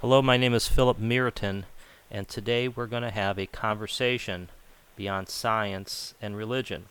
[0.00, 1.64] Hello, my name is Philip Meriton,
[2.10, 4.50] and today we're going to have a conversation
[4.94, 6.84] beyond science and religion.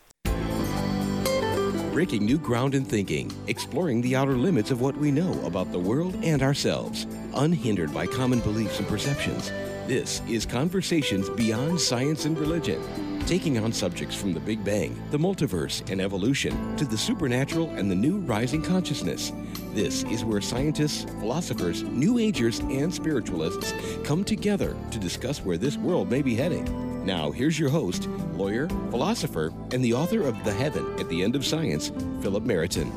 [1.93, 5.77] Breaking new ground in thinking, exploring the outer limits of what we know about the
[5.77, 7.05] world and ourselves,
[7.35, 9.51] unhindered by common beliefs and perceptions.
[9.85, 12.81] This is Conversations Beyond Science and Religion,
[13.25, 17.89] taking on subjects from the Big Bang, the multiverse, and evolution to the supernatural and
[17.89, 19.31] the new rising consciousness.
[19.73, 23.73] This is where scientists, philosophers, New Agers, and spiritualists
[24.03, 27.03] come together to discuss where this world may be heading.
[27.03, 31.35] Now, here's your host, lawyer, philosopher, and the author of The Heaven at the End
[31.35, 32.91] of Science, Philip Meriton.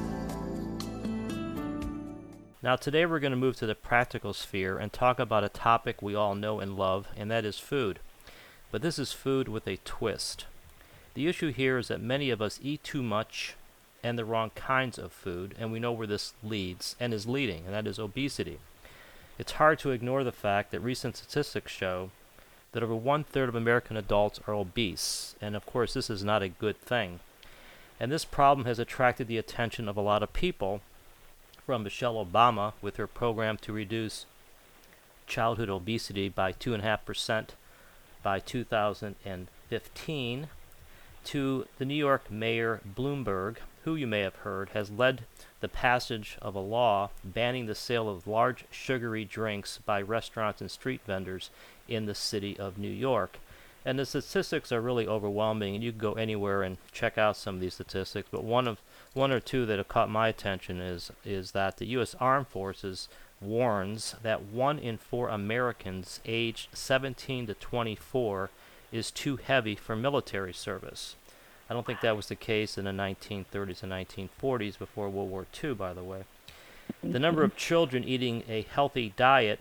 [2.62, 6.02] Now, today we're going to move to the practical sphere and talk about a topic
[6.02, 8.00] we all know and love, and that is food.
[8.70, 10.46] But this is food with a twist.
[11.14, 13.54] The issue here is that many of us eat too much
[14.02, 17.64] and the wrong kinds of food, and we know where this leads and is leading,
[17.64, 18.58] and that is obesity.
[19.38, 22.10] It's hard to ignore the fact that recent statistics show
[22.72, 26.42] that over one third of American adults are obese, and of course, this is not
[26.42, 27.20] a good thing.
[27.98, 30.80] And this problem has attracted the attention of a lot of people,
[31.66, 34.24] from Michelle Obama with her program to reduce
[35.26, 37.48] childhood obesity by 2.5%
[38.22, 40.48] by 2015
[41.24, 45.24] to the New York Mayor Bloomberg, who you may have heard has led
[45.60, 50.70] the passage of a law banning the sale of large sugary drinks by restaurants and
[50.70, 51.50] street vendors
[51.86, 53.38] in the city of New York.
[53.84, 57.56] And the statistics are really overwhelming, and you can go anywhere and check out some
[57.56, 58.28] of these statistics.
[58.30, 58.80] But one of
[59.14, 62.14] one or two that have caught my attention is is that the U.S.
[62.20, 63.08] Armed Forces
[63.40, 68.50] warns that one in four Americans aged 17 to 24
[68.90, 71.14] is too heavy for military service.
[71.70, 75.46] I don't think that was the case in the 1930s and 1940s before World War
[75.62, 76.24] II, by the way.
[77.02, 79.60] The number of children eating a healthy diet,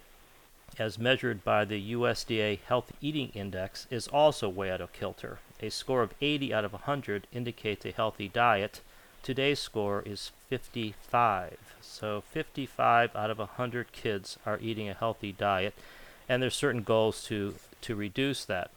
[0.80, 5.40] as measured by the USDA Health Eating Index, is also way out of kilter.
[5.60, 8.80] A score of 80 out of 100 indicates a healthy diet.
[9.24, 11.58] Today's score is 55.
[11.82, 15.74] So 55 out of 100 kids are eating a healthy diet,
[16.30, 18.72] and there's certain goals to, to reduce that.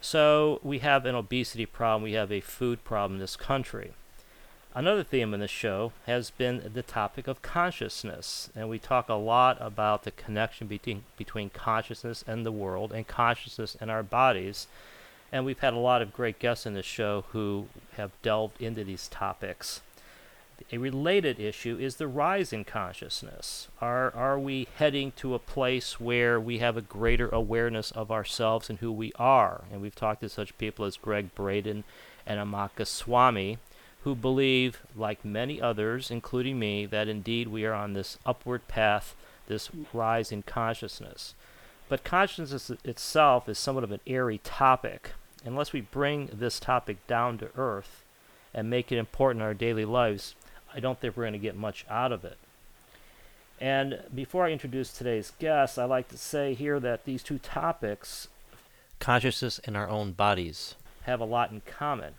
[0.00, 3.92] So we have an obesity problem, we have a food problem in this country.
[4.74, 9.14] Another theme in the show has been the topic of consciousness, and we talk a
[9.14, 14.68] lot about the connection between between consciousness and the world and consciousness and our bodies.
[15.30, 17.66] And we've had a lot of great guests in the show who
[17.96, 19.82] have delved into these topics.
[20.72, 23.68] A related issue is the rise in consciousness.
[23.80, 28.68] Are, are we heading to a place where we have a greater awareness of ourselves
[28.68, 29.64] and who we are?
[29.70, 31.84] And we've talked to such people as Gregg Braden
[32.26, 33.58] and Amit Goswami,
[34.02, 39.14] who believe, like many others, including me, that indeed we are on this upward path,
[39.46, 41.34] this rise in consciousness.
[41.88, 45.12] But consciousness itself is somewhat of an airy topic.
[45.44, 48.04] Unless we bring this topic down to earth
[48.52, 50.34] and make it important in our daily lives,
[50.74, 52.38] I don't think we're going to get much out of it.
[53.60, 58.28] And before I introduce today's guest, I like to say here that these two topics,
[59.00, 62.14] consciousness and our own bodies, have a lot in common.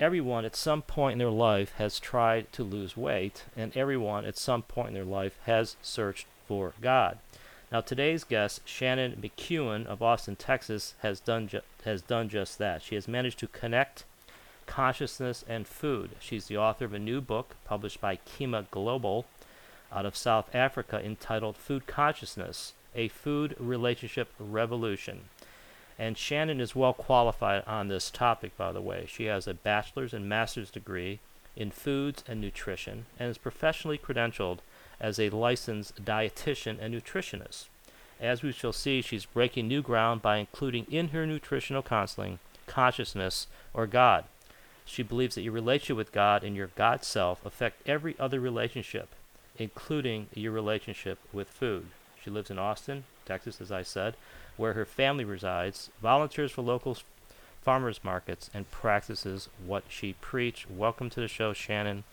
[0.00, 4.36] Everyone at some point in their life has tried to lose weight, and everyone at
[4.36, 7.18] some point in their life has searched for God.
[7.74, 12.82] Now, today's guest, Shannon McEwen of Austin, Texas, has done ju- has done just that.
[12.82, 14.04] She has managed to connect
[14.64, 16.10] consciousness and food.
[16.20, 19.26] She's the author of a new book published by Kima Global
[19.92, 25.22] out of South Africa entitled Food Consciousness: A Food Relationship Revolution.
[25.98, 29.04] And Shannon is well qualified on this topic, by the way.
[29.08, 31.18] She has a bachelor's and master's degree
[31.56, 34.60] in foods and nutrition and is professionally credentialed
[35.00, 37.66] as a licensed dietitian and nutritionist.
[38.20, 43.46] As we shall see, she's breaking new ground by including in her nutritional counseling consciousness
[43.72, 44.24] or God.
[44.84, 49.08] She believes that your relationship with God and your God self affect every other relationship,
[49.58, 51.86] including your relationship with food.
[52.22, 54.14] She lives in Austin, Texas, as I said,
[54.56, 56.96] where her family resides, volunteers for local
[57.62, 60.70] farmers markets, and practices what she preached.
[60.70, 62.04] Welcome to the show, Shannon.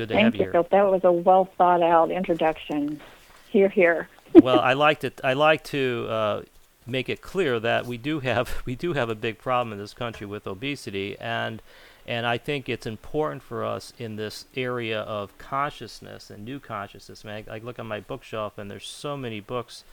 [0.00, 0.50] Good to Thank have you.
[0.50, 0.64] here.
[0.70, 3.02] That was a well thought out introduction.
[3.50, 4.08] Here, here.
[4.32, 6.42] well, I like to I like to uh,
[6.86, 9.92] make it clear that we do have we do have a big problem in this
[9.92, 11.60] country with obesity, and
[12.06, 17.22] and I think it's important for us in this area of consciousness and new consciousness.
[17.22, 19.84] Man, I, I look on my bookshelf and there's so many books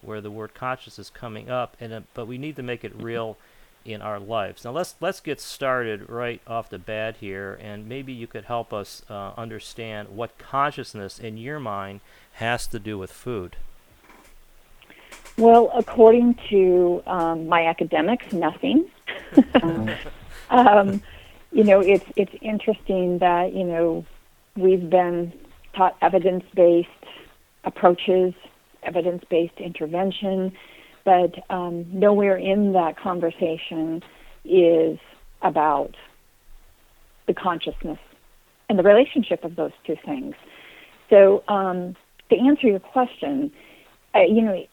[0.00, 2.92] where the word consciousness is coming up, and uh, but we need to make it
[3.02, 3.36] real
[3.86, 4.64] in our lives.
[4.64, 8.72] Now let's let's get started right off the bat here, and maybe you could help
[8.72, 12.00] us uh, understand what consciousness in your mind
[12.34, 13.56] has to do with food.
[15.38, 18.90] Well, according to um, my academics, nothing.
[20.50, 21.02] um,
[21.52, 24.04] you know, it's it's interesting that you know
[24.56, 25.32] we've been
[25.74, 26.88] taught evidence-based
[27.64, 28.34] approaches,
[28.82, 30.52] evidence-based intervention,
[31.06, 34.02] but um, nowhere in that conversation
[34.44, 34.98] is
[35.40, 35.94] about
[37.26, 38.00] the consciousness
[38.68, 40.34] and the relationship of those two things.
[41.08, 41.94] So, um,
[42.28, 43.52] to answer your question,
[44.16, 44.66] uh, you know,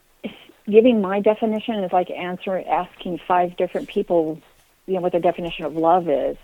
[0.68, 4.40] giving my definition is like answer asking five different people,
[4.86, 6.36] you know, what their definition of love is.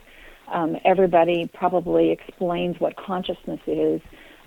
[0.46, 4.00] Um, everybody probably explains what consciousness is,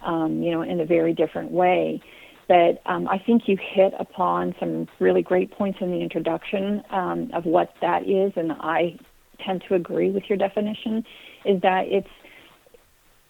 [0.04, 2.02] um, you know, in a very different way.
[2.48, 7.32] But um, I think you hit upon some really great points in the introduction um,
[7.34, 8.98] of what that is, and I
[9.40, 11.06] tend to agree with your definition.
[11.46, 12.10] Is that it's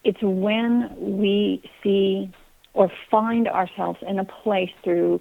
[0.02, 2.30] it's when we see
[2.74, 5.20] or find ourselves in a place through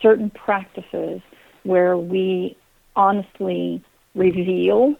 [0.00, 1.20] certain practices
[1.64, 2.56] where we
[2.96, 3.84] honestly
[4.14, 4.94] reveal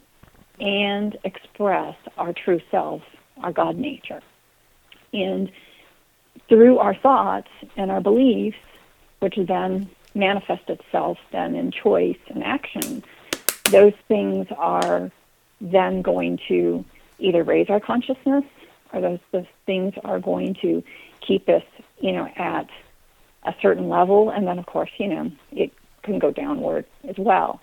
[0.61, 3.03] and express our true self,
[3.43, 4.21] our God nature.
[5.13, 5.51] And
[6.53, 8.59] through our thoughts and our beliefs,
[9.21, 13.03] which then manifest itself then in choice and action,
[13.71, 15.11] those things are
[15.63, 16.85] then going to
[17.19, 18.45] either raise our consciousness
[18.93, 20.85] or those, those things are going to
[21.27, 21.63] keep us,
[22.01, 22.69] you know, at
[23.45, 25.73] a certain level, and then of course, you know, it
[26.03, 27.63] can go downward as well.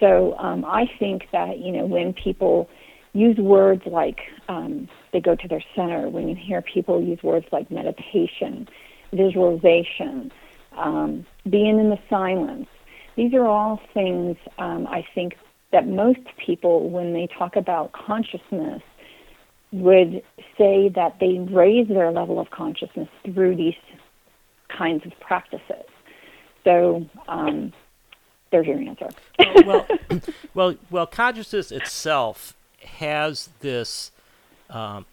[0.00, 2.70] So um, I think that you know when people
[3.12, 7.46] use words like um, they go to their center, when you hear people use words
[7.52, 8.68] like meditation,
[9.12, 10.32] visualization,
[10.76, 12.68] um, being in the silence,
[13.16, 15.36] these are all things um, I think
[15.72, 18.82] that most people, when they talk about consciousness,
[19.72, 20.22] would
[20.58, 23.74] say that they raise their level of consciousness through these
[24.68, 25.84] kinds of practices.
[26.64, 27.72] So um,
[28.50, 29.08] there's your answer.
[29.64, 29.86] well,
[30.54, 34.10] well, well, consciousness itself has this
[34.70, 35.06] um,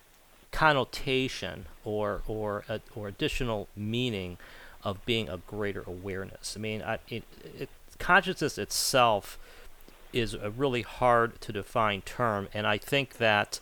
[0.51, 4.38] connotation or or uh, or additional meaning
[4.83, 6.56] of being a greater awareness.
[6.56, 9.38] I mean, I, it, it, consciousness itself
[10.13, 13.60] is a really hard to define term, and I think that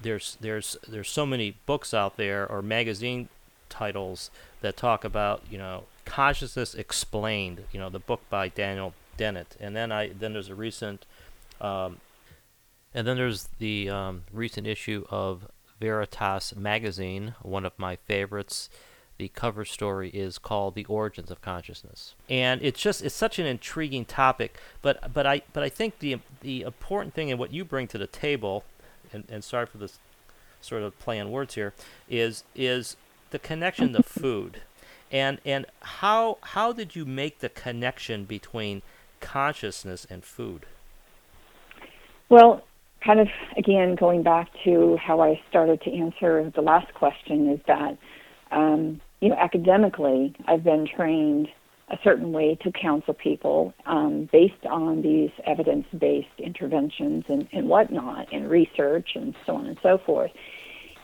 [0.00, 3.28] there's there's there's so many books out there or magazine
[3.68, 4.30] titles
[4.60, 9.74] that talk about you know consciousness explained you know the book by daniel dennett and
[9.76, 11.06] then i then there's a recent
[11.60, 11.98] um,
[12.94, 15.46] and then there's the um, recent issue of
[15.80, 18.68] veritas magazine one of my favorites.
[19.18, 22.14] The cover story is called the origins of consciousness.
[22.30, 26.18] And it's just it's such an intriguing topic but but i but i think the
[26.40, 28.64] the important thing and what you bring to the table
[29.12, 29.98] and, and sorry for this
[30.60, 31.72] sort of play on words here
[32.08, 32.96] is is
[33.30, 34.62] the connection to food,
[35.10, 38.82] and and how how did you make the connection between
[39.20, 40.66] consciousness and food?
[42.28, 42.62] Well,
[43.04, 47.60] kind of again going back to how I started to answer the last question is
[47.66, 47.98] that
[48.50, 51.48] um, you know academically I've been trained
[51.90, 58.32] a certain way to counsel people um, based on these evidence-based interventions and, and whatnot
[58.32, 60.30] and research and so on and so forth.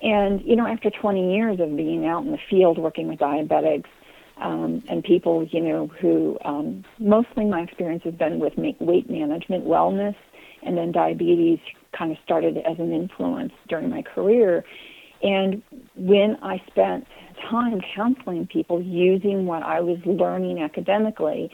[0.03, 3.89] And, you know, after 20 years of being out in the field working with diabetics
[4.37, 9.67] um, and people, you know, who um, mostly my experience has been with weight management,
[9.67, 10.15] wellness,
[10.63, 11.59] and then diabetes
[11.93, 14.65] kind of started as an influence during my career.
[15.23, 15.63] And
[15.95, 17.07] when I spent
[17.51, 21.51] time counseling people using what I was learning academically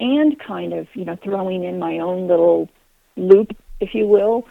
[0.00, 2.68] and kind of, you know, throwing in my own little
[3.16, 4.46] loop, if you will,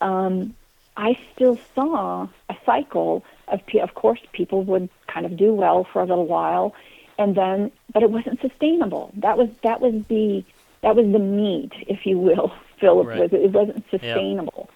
[0.00, 0.54] um,
[0.96, 6.00] I still saw a cycle of, of course, people would kind of do well for
[6.00, 6.74] a little while,
[7.18, 9.12] and then, but it wasn't sustainable.
[9.16, 10.44] That was that was the
[10.82, 13.06] that was the meat, if you will, Philip.
[13.06, 13.20] Right.
[13.20, 14.68] Was it wasn't sustainable.
[14.68, 14.75] Yep.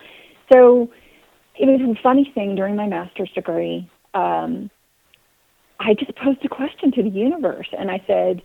[0.52, 0.90] So
[1.57, 3.88] it was a funny thing during my master's degree.
[4.14, 4.71] Um,
[5.78, 8.42] I just posed a question to the universe, and I said,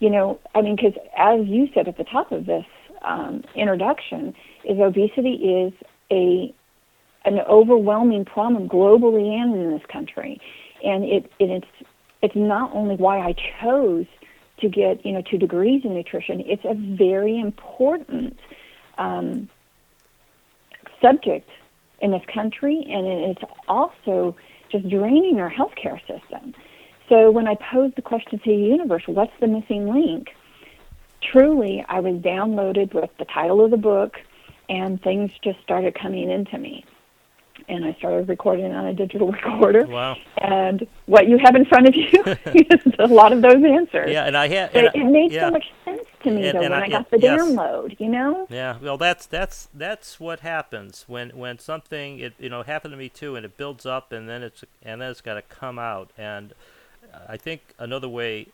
[0.00, 2.64] you know, I mean, because as you said at the top of this
[3.02, 4.34] um, introduction,
[4.64, 5.72] is obesity is
[6.10, 6.54] a
[7.24, 10.40] an overwhelming problem globally and in this country.
[10.84, 11.88] And it, it, it's
[12.22, 14.06] it's not only why I chose
[14.60, 16.42] to get you know two degrees in nutrition.
[16.46, 18.38] It's a very important
[18.98, 19.48] um,
[21.00, 21.48] subject
[22.00, 24.36] in this country, and it's also
[24.70, 26.54] just draining our healthcare system.
[27.08, 30.28] So when I posed the question to the universe, what's the missing link?
[31.22, 34.18] Truly, I was downloaded with the title of the book,
[34.68, 36.84] and things just started coming into me
[37.68, 39.86] and I started recording on a digital recorder.
[39.86, 40.16] Wow.
[40.38, 42.22] And what you have in front of you
[42.54, 44.10] is a lot of those answers.
[44.10, 44.74] Yeah, and I had.
[44.74, 45.48] it, it made yeah.
[45.48, 47.40] so much sense to me And- though and when I- I, got the yes.
[47.40, 47.98] download.
[48.00, 48.46] You know?
[48.50, 52.98] Yeah, well, that's that's that's what happens when when something it you know happened to
[52.98, 55.78] me too, and it builds up, and then it's and then it's got to come
[55.78, 56.10] out.
[56.16, 56.54] And
[57.28, 58.48] I think another way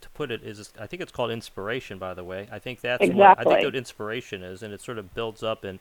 [0.00, 1.98] to put it is, I think it's called inspiration.
[1.98, 3.64] By the way, I think that's what I think Exactly.
[3.66, 5.64] what inspiration is, and it sort of builds up.
[5.64, 5.80] And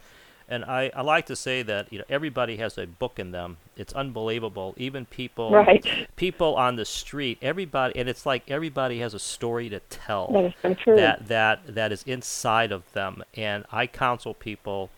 [0.50, 3.58] and I, I like to say that you know everybody has a book in them.
[3.78, 4.74] It's unbelievable.
[4.78, 5.86] Even people Right.
[6.16, 10.46] people on the street, everybody, and it's like everybody has a story to tell That
[10.46, 10.96] is so true.
[10.98, 14.90] that that that is inside of them and i counsel people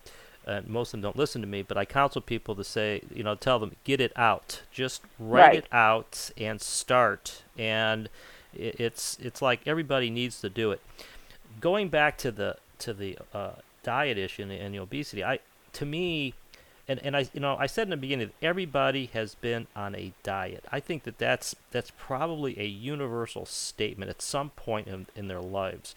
[0.47, 3.23] and most of them don't listen to me but i counsel people to say you
[3.23, 5.55] know tell them get it out just write Right.
[5.57, 10.81] it out and start and i it's it's like everybody needs to do it
[11.59, 13.51] going back to the to the uh,
[13.83, 15.39] diet issue and and the obesity i
[15.73, 16.33] to me
[16.87, 19.95] and, and I you know I said in the beginning that everybody has been on
[19.95, 20.65] a diet.
[20.71, 25.41] I think that that's that's probably a universal statement at some point in, in their
[25.41, 25.95] lives,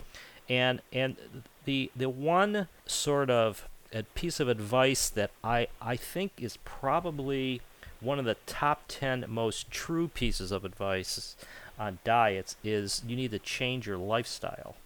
[0.49, 1.17] and and
[1.65, 3.67] the the one sort of
[4.15, 7.61] piece of advice that I I think is probably
[8.01, 11.37] one of the top 10 most true pieces of advice
[11.79, 14.77] on diets is you need to change your lifestyle.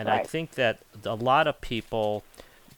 [0.00, 2.24] And I think that a lot of people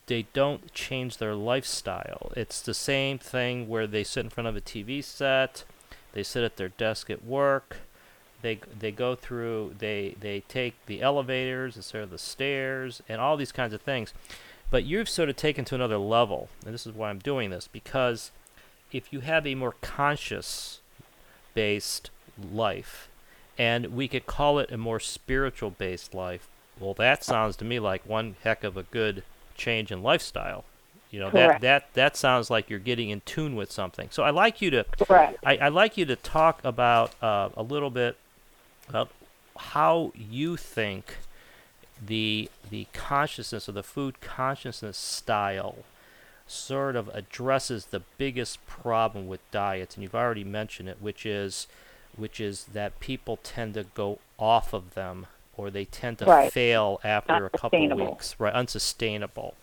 [0.07, 2.33] they don't change their lifestyle.
[2.37, 5.63] It's the same thing where they sit in front of a TV set,
[6.15, 7.77] they sit at their desk at work,
[8.43, 13.37] they they go through they they take the elevators instead of the stairs and all
[13.37, 14.13] these kinds of things.
[14.69, 17.69] But you've sort of taken to another level, and this is why I'm doing this
[17.69, 18.33] because
[18.91, 20.81] if you have a more conscious
[21.55, 22.11] based
[22.53, 23.09] life
[23.57, 26.49] and we could call it a more spiritual based life,
[26.83, 29.23] well that sounds to me like one heck of a good
[29.55, 30.65] change in lifestyle.
[31.11, 31.63] You know, that, Correct.
[31.63, 34.09] that that sounds like you're getting in tune with something.
[34.11, 35.39] So I like you to Correct.
[35.45, 38.17] I, I'd like you to talk about uh, a little bit
[38.89, 39.11] about
[39.57, 41.19] how you think
[42.05, 45.77] the the consciousness or the food consciousness style
[46.47, 51.67] sort of addresses the biggest problem with diets, and you've already mentioned it, which is
[52.17, 55.27] which is that people tend to go off of them
[55.63, 56.53] or they tend to Right.
[56.53, 58.53] fail after a couple weeks, right?
[58.53, 59.55] Unsustainable.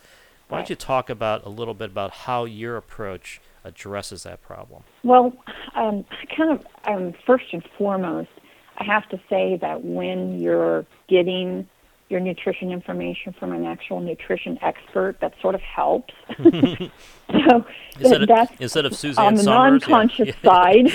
[0.48, 4.84] Why don't you talk about a little bit about how your approach addresses that problem?
[5.04, 5.34] Well,
[5.76, 8.30] um, kind of um, first and foremost,
[8.78, 11.68] I have to say that when you're getting
[12.10, 16.14] your nutrition information from an actual nutrition expert, that sort of helps.
[16.40, 17.66] so
[18.00, 20.88] Instead of, that's instead of Suzanne on the Somers, non-conscious side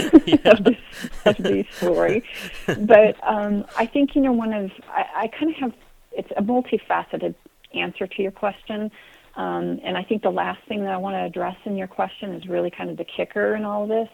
[0.45, 0.77] of, this,
[1.25, 2.25] of the story.
[2.67, 5.73] But um, I think you know one of I, I kind of have
[6.13, 7.35] it's a multifaceted
[7.75, 8.91] answer to your question,
[9.37, 12.33] um, and I think the last thing that I want to address in your question
[12.35, 14.09] is really kind of the kicker in all of this.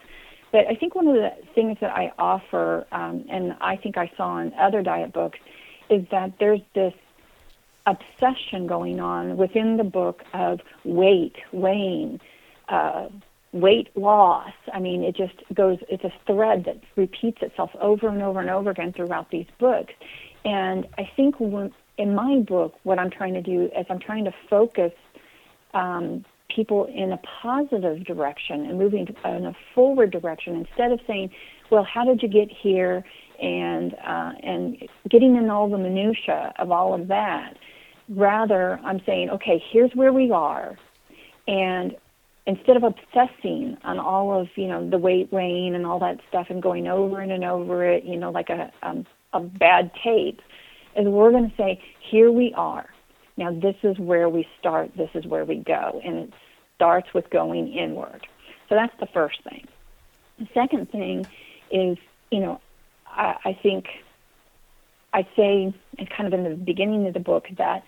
[0.53, 4.11] But I think one of the things that I offer, um, and I think I
[4.17, 5.39] saw in other diet books,
[5.91, 6.95] is that there's this
[7.87, 12.21] obsession going on within the book of weight, weighing,
[12.69, 13.09] uh,
[13.53, 14.53] weight loss.
[14.73, 18.51] I mean, it just goes, it's a thread that repeats itself over and over and
[18.51, 19.93] over again throughout these books.
[20.45, 24.25] And I think when, in my book, what I'm trying to do is I'm trying
[24.25, 24.93] to focus
[25.75, 31.31] um, people in a positive direction and moving in a forward direction instead of saying,
[31.71, 33.05] well, how did you get here?
[33.41, 34.77] And, uh, and
[35.09, 37.57] getting in all the minutia of all of that.
[38.11, 40.77] Rather, I'm saying, okay, here's where we are.
[41.49, 41.97] And
[42.47, 46.47] instead of obsessing on all of you know the weight weighing and all that stuff
[46.51, 50.41] and going over and, and over it you know like a um, a bad tape
[50.97, 51.81] is we're going to say
[52.11, 52.89] here we are
[53.37, 56.33] now this is where we start this is where we go and it
[56.75, 58.27] starts with going inward
[58.69, 59.67] so that's the first thing
[60.39, 61.27] the second thing
[61.71, 61.99] is
[62.31, 62.61] you know
[63.11, 63.87] i, I think
[65.13, 65.75] i say
[66.17, 67.83] kind of in the beginning of the book that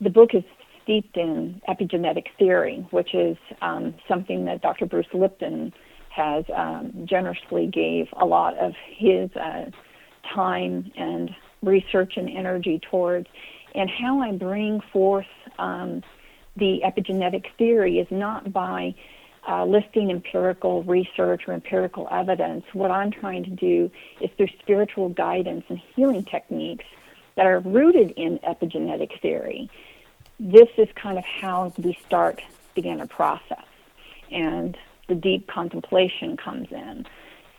[0.00, 0.44] the book is
[0.88, 4.86] steeped in epigenetic theory, which is um, something that Dr.
[4.86, 5.72] Bruce Lipton
[6.08, 9.66] has um, generously gave a lot of his uh,
[10.34, 11.30] time and
[11.62, 13.26] research and energy towards.
[13.74, 15.26] And how I bring forth
[15.58, 16.02] um,
[16.56, 18.94] the epigenetic theory is not by
[19.48, 22.64] uh, listing empirical research or empirical evidence.
[22.72, 23.90] What I'm trying to do
[24.20, 26.84] is through spiritual guidance and healing techniques
[27.36, 29.70] that are rooted in epigenetic theory
[30.40, 32.40] this is kind of how we start
[32.74, 33.64] begin a process
[34.30, 34.76] and
[35.08, 37.06] the deep contemplation comes in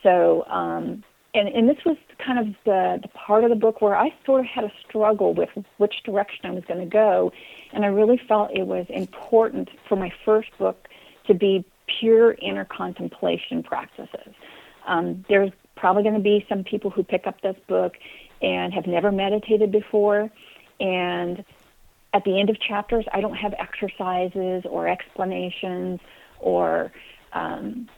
[0.02, 1.04] so um,
[1.34, 4.42] and, and this was kind of the, the part of the book where i sort
[4.42, 7.32] of had a struggle with which direction i was going to go
[7.74, 10.88] and i really felt it was important for my first book
[11.26, 11.66] to be
[12.00, 14.34] pure inner contemplation practices
[14.88, 17.94] um, there's probably going to be some people who pick up this book
[18.42, 20.30] and have never meditated before
[20.80, 21.44] And
[22.14, 26.00] at the end of chapters, I don't have exercises or explanations
[26.40, 26.92] or
[27.34, 27.90] um,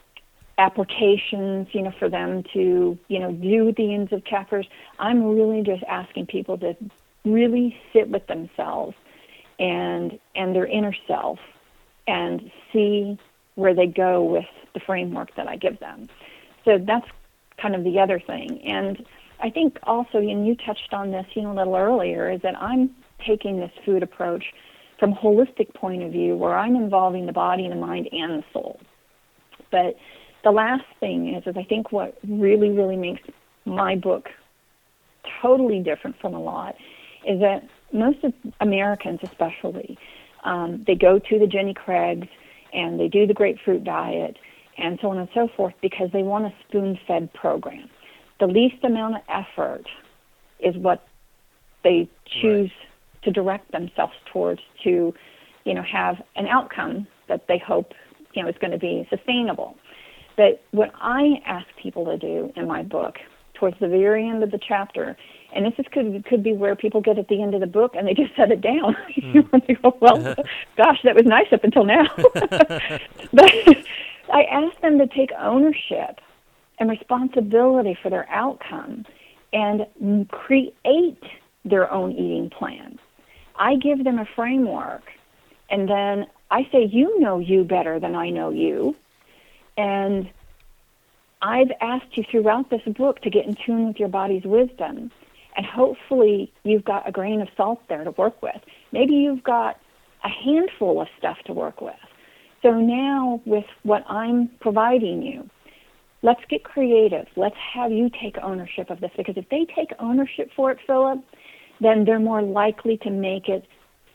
[0.57, 4.67] applications, you know, for them to, you know, do at the ends of chapters.
[4.99, 6.75] I'm really just asking people to
[7.23, 8.95] really sit with themselves
[9.59, 11.39] and and their inner self
[12.07, 13.17] and see
[13.55, 16.09] where they go with the framework that I give them.
[16.65, 17.07] So that's
[17.61, 18.61] kind of the other thing.
[18.63, 19.05] And
[19.39, 22.55] I think also, and you touched on this, you know, a little earlier, is that
[22.61, 22.91] I'm
[23.25, 24.45] taking this food approach
[24.99, 28.43] from a holistic point of view where I'm involving the body, the mind, and the
[28.53, 28.79] soul.
[29.71, 29.95] But
[30.43, 33.21] the last thing is, is I think what really, really makes
[33.65, 34.29] my book
[35.41, 36.75] totally different from a lot
[37.27, 39.97] is that most of Americans, especially,
[40.43, 42.27] um, they go to the Jenny Craig's
[42.73, 44.37] and they do the grapefruit diet
[44.77, 47.89] and so on and so forth because they want a spoon-fed program.
[48.39, 49.85] The least amount of effort
[50.59, 51.07] is what
[51.83, 52.09] they
[52.41, 53.23] choose right.
[53.23, 55.13] to direct themselves towards to,
[55.65, 57.93] you know, have an outcome that they hope,
[58.33, 59.75] you know, is going to be sustainable.
[60.37, 63.15] But what I ask people to do in my book,
[63.53, 65.15] towards the very end of the chapter,
[65.53, 67.93] and this is, could could be where people get at the end of the book
[67.95, 68.95] and they just set it down.
[69.21, 69.67] Mm.
[69.67, 70.17] they go, well,
[70.77, 72.05] gosh, that was nice up until now.
[73.33, 73.53] but
[74.33, 76.19] I ask them to take ownership
[76.79, 79.05] and responsibility for their outcome
[79.53, 79.85] and
[80.29, 81.23] create
[81.65, 82.99] their own eating plan.
[83.55, 85.03] I give them a framework,
[85.69, 88.95] and then I say, You know you better than I know you.
[89.77, 90.29] And
[91.41, 95.11] I've asked you throughout this book to get in tune with your body's wisdom.
[95.55, 98.61] And hopefully, you've got a grain of salt there to work with.
[98.91, 99.79] Maybe you've got
[100.23, 101.95] a handful of stuff to work with.
[102.61, 105.49] So now, with what I'm providing you,
[106.21, 107.27] let's get creative.
[107.35, 111.19] Let's have you take ownership of this because if they take ownership for it, Philip,
[111.79, 113.65] then they're more likely to make it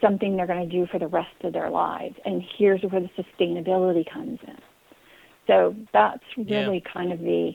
[0.01, 2.15] something they're going to do for the rest of their lives.
[2.25, 4.59] And here's where the sustainability comes in.
[5.47, 6.93] So that's really yeah.
[6.93, 7.53] kind of the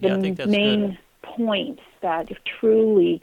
[0.00, 0.98] the yeah, main.
[1.36, 2.28] Points that
[2.60, 3.20] truly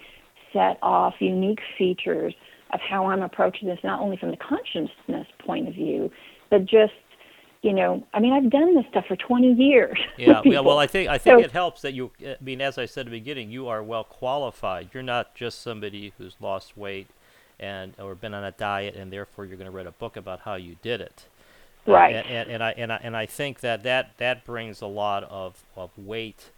[0.54, 2.34] set off unique features
[2.74, 6.12] of how I'm approaching this, not only from the consciousness point of view,
[6.50, 6.94] but just
[7.62, 9.98] you know, I mean, I've done this stuff for 20 years.
[10.18, 10.60] Yeah, yeah.
[10.60, 12.12] Well, I think I think so, it helps that you.
[12.24, 14.90] I mean, as I said at the beginning, you are well qualified.
[14.94, 17.08] You're not just somebody who's lost weight
[17.60, 20.42] and or been on a diet, and therefore you're going to write a book about
[20.42, 21.26] how you did it.
[21.88, 22.16] Right.
[22.16, 24.88] Uh, and, and, and, I and I and I think that that that brings a
[24.88, 26.52] lot of of weight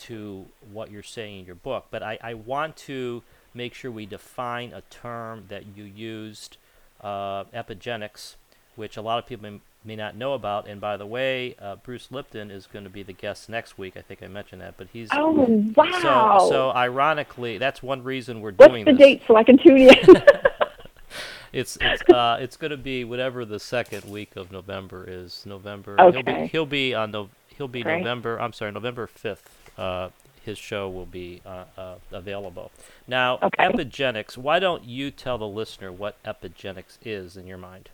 [0.00, 1.86] to what you're saying in your book.
[1.90, 3.22] But I, I want to
[3.54, 6.56] make sure we define a term that you used,
[7.00, 8.36] uh, epigenetics,
[8.76, 10.68] which a lot of people may, may, not know about.
[10.68, 13.96] And by the way, uh, Bruce Lipton is going to be the guest next week.
[13.96, 15.32] I think I mentioned that, but he's oh
[15.76, 16.38] wow.
[16.40, 18.68] So, so ironically, that's one reason we're doing this.
[18.68, 18.98] What's doing the this.
[18.98, 20.22] date so I can tune in?
[21.52, 25.44] it's it's uh, it's going to be whatever the second week of November is.
[25.46, 26.00] November.
[26.00, 26.22] Okay.
[26.22, 27.98] He'll be he'll be on the he'll be Great.
[27.98, 28.40] November.
[28.40, 29.59] I'm sorry, November fifth.
[29.76, 30.10] Uh,
[30.44, 32.70] his show will be uh, uh, available.
[33.06, 33.64] Now, okay.
[33.64, 34.38] epigenetics.
[34.38, 37.90] Why don't you tell the listener what epigenetics is in your mind?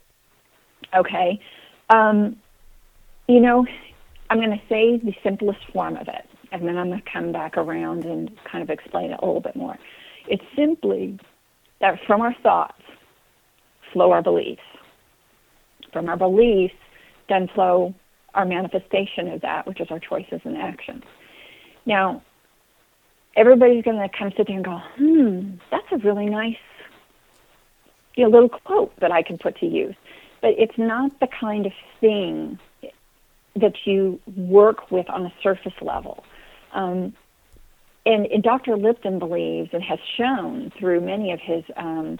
[0.95, 1.41] Okay.
[1.91, 2.37] Um,
[3.29, 3.67] you know,
[4.31, 7.33] I'm going to say the simplest form of it, and then I'm going to come
[7.33, 9.77] back around and kind of explain it a little bit more.
[10.29, 11.19] It's simply
[11.81, 12.81] that from our thoughts
[13.93, 14.62] flow our beliefs.
[15.93, 16.75] From our beliefs,
[17.29, 17.95] then flow
[18.35, 21.03] our manifestation of that, which is our choices and actions.
[21.87, 22.22] Now,
[23.37, 26.57] everybody's going to kind of sit there and go, hmm, that's a really nice
[28.16, 29.94] you know, little quote that I can put to use.
[30.40, 32.59] But it's not the kind of thing
[33.55, 36.25] that you work with on a surface level.
[36.72, 37.14] Um,
[38.05, 38.77] and, and, Dr.
[38.77, 42.18] Lipton believes and has shown through many of his um,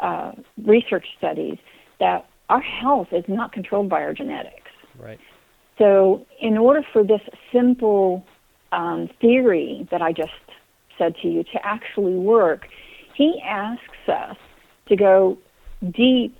[0.00, 1.58] uh, research studies
[2.00, 4.70] that our health is not controlled by our genetics.
[4.98, 5.18] Right.
[5.78, 7.22] So, in order for this
[7.52, 8.24] simple
[8.74, 10.32] um, theory that I just
[10.98, 12.68] said to you to actually work,
[13.14, 14.36] he asks us
[14.88, 15.38] to go
[15.90, 16.36] deep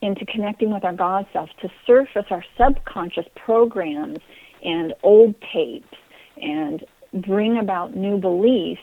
[0.00, 4.18] into connecting with our God self, to surface our subconscious programs
[4.62, 5.96] and old tapes
[6.40, 8.82] and bring about new beliefs.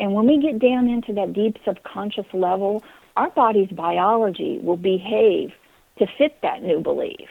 [0.00, 2.82] And when we get down into that deep subconscious level,
[3.16, 5.52] our body's biology will behave
[5.98, 7.28] to fit that new belief.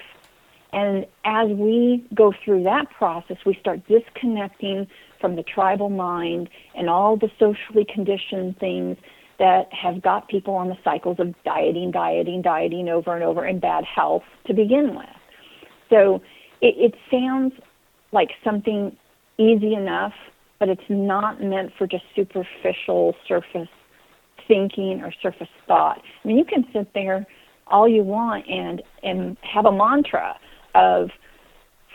[0.74, 4.88] And as we go through that process, we start disconnecting
[5.22, 8.98] from the tribal mind and all the socially conditioned things
[9.38, 13.62] that have got people on the cycles of dieting, dieting, dieting over and over and
[13.62, 15.06] bad health to begin with.
[15.90, 16.22] So
[16.62, 17.54] it, it sounds
[18.12, 18.96] like something
[19.38, 20.14] easy enough,
[20.60, 23.70] but it's not meant for just superficial surface
[24.48, 26.02] thinking or surface thought.
[26.24, 27.26] I mean, you can sit there
[27.68, 30.36] all you want and and have a mantra
[30.76, 31.10] of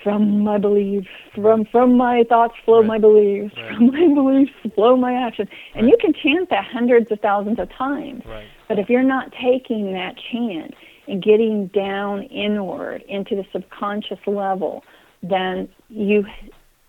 [0.03, 2.87] from my beliefs, from from my thoughts flow Right.
[2.87, 3.75] my beliefs, Right.
[3.75, 5.49] from my beliefs flow my actions.
[5.75, 5.91] And Right.
[5.93, 8.25] you can chant that hundreds of thousands of times.
[8.27, 8.47] Right.
[8.69, 10.75] But if you're not taking that chant
[11.09, 14.85] and getting down inward into the subconscious level,
[15.23, 16.25] then you,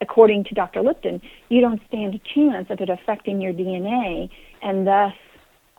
[0.01, 0.81] according to Dr.
[0.81, 4.29] Lipton, you don't stand a chance of it affecting your DNA
[4.61, 5.13] and thus,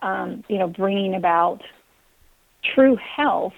[0.01, 1.61] um, you know, bringing about
[2.63, 3.53] true health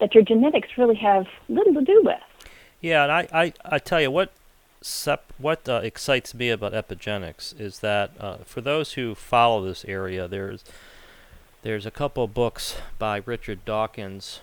[0.00, 2.20] that your genetics really have little to do with.
[2.80, 4.30] Yeah, and I, I, I tell you what,
[4.80, 9.84] sep- what uh, excites me about epigenetics is that uh, for those who follow this
[9.84, 10.64] area, there's
[11.62, 14.40] there's a couple of books by Richard Dawkins,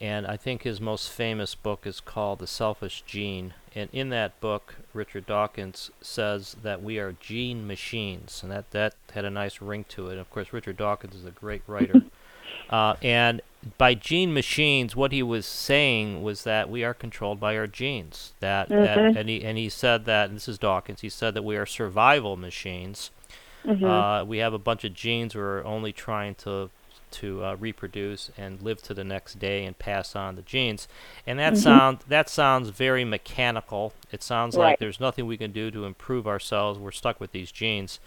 [0.00, 3.52] and I think his most famous book is called The Selfish Gene.
[3.74, 8.94] And in that book, Richard Dawkins says that we are gene machines, and that that
[9.12, 10.16] had a nice ring to it.
[10.16, 12.02] Of course, Richard Dawkins is a great writer.
[12.70, 13.42] Uh, and
[13.78, 18.32] by gene machines, what he was saying was that we are controlled by our genes.
[18.40, 19.16] That, that Mhm.
[19.16, 21.00] and he and he said that and this is Dawkins.
[21.00, 23.10] He said that we are survival machines.
[23.64, 23.82] Mhm.
[23.82, 26.70] Uh, we have a bunch of genes we're only trying to
[27.12, 30.88] to uh, reproduce and live to the next day and pass on the genes.
[31.26, 31.56] And that Mhm.
[31.56, 33.92] sound that sounds very mechanical.
[34.12, 36.78] It sounds like there's nothing we can do to improve ourselves.
[36.78, 38.00] We're stuck with these genes.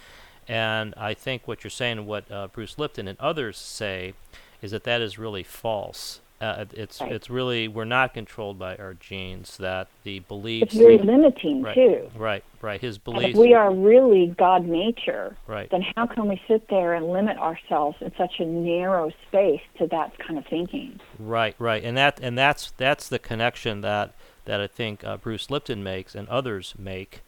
[0.48, 4.14] And I think what you're saying, what uh, Bruce Lipton and others say,
[4.62, 6.20] is that that is really false.
[6.42, 7.12] Uh, it's Right.
[7.12, 9.58] it's really we're not controlled by our genes.
[9.58, 12.10] That the beliefs, It's very limiting right, too.
[12.16, 12.80] right, right.
[12.80, 15.70] His And beliefs, if we are really God nature, right.
[15.70, 19.88] then how can we sit there and limit ourselves in such a narrow space to
[19.88, 21.02] that kind of thinking?
[21.20, 24.14] Right, right, and that and that's that's the connection that
[24.46, 27.20] that I think uh, Bruce Lipton makes and others make,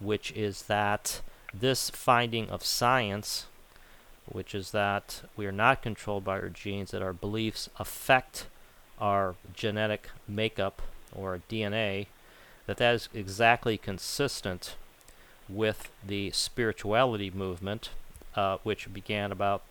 [0.00, 1.22] which is that
[1.54, 3.46] this finding of science,
[4.30, 8.46] which is that we are not controlled by our genes, that our beliefs affect
[9.00, 10.82] our genetic makeup
[11.14, 12.06] or our DNA,
[12.66, 14.76] that that is exactly consistent
[15.48, 17.90] with the spirituality movement,
[18.36, 19.62] uh, which began about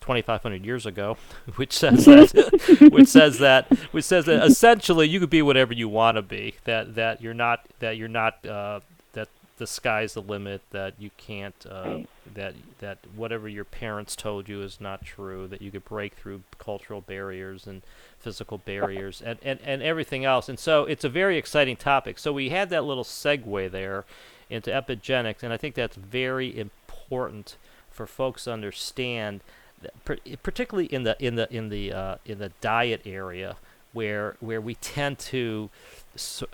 [0.00, 1.18] 2,500 years ago,
[1.56, 5.88] which says that, which says that, which says that essentially you could be whatever you
[5.88, 6.54] want to be.
[6.64, 8.80] That that you're not that you're not uh,
[9.58, 10.62] the sky's the limit.
[10.70, 12.00] That you can't uh,
[12.34, 15.46] that that whatever your parents told you is not true.
[15.46, 17.82] That you could break through cultural barriers and
[18.18, 20.48] physical barriers and, and, and everything else.
[20.48, 22.18] And so it's a very exciting topic.
[22.18, 24.04] So we had that little segue there
[24.50, 27.56] into epigenetics, and I think that's very important
[27.90, 29.40] for folks to understand,
[29.82, 33.56] that particularly in the in the in the uh, in the diet area,
[33.92, 35.68] where where we tend to
[36.16, 36.46] so,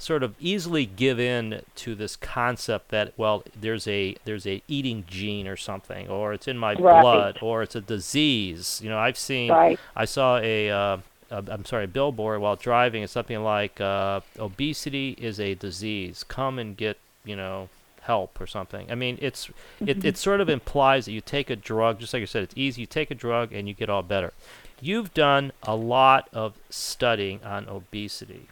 [0.00, 5.04] sort of easily give in to this concept that well there's a there's a eating
[5.06, 7.02] gene or something or it's in my Right.
[7.02, 9.78] blood or it's a disease you know i've seen Right.
[9.94, 10.96] I saw a, uh,
[11.30, 13.04] I'm sorry, a billboard while driving.
[13.04, 16.24] It's something like uh, obesity is a disease.
[16.24, 17.68] Come and get you know
[18.02, 18.90] help or something.
[18.90, 19.48] I mean, it's
[19.86, 22.54] it, it sort of implies that you take a drug, just like I said, it's
[22.56, 22.80] easy.
[22.80, 24.32] You take a drug and you get all better.
[24.80, 28.48] You've done a lot of studying on obesity.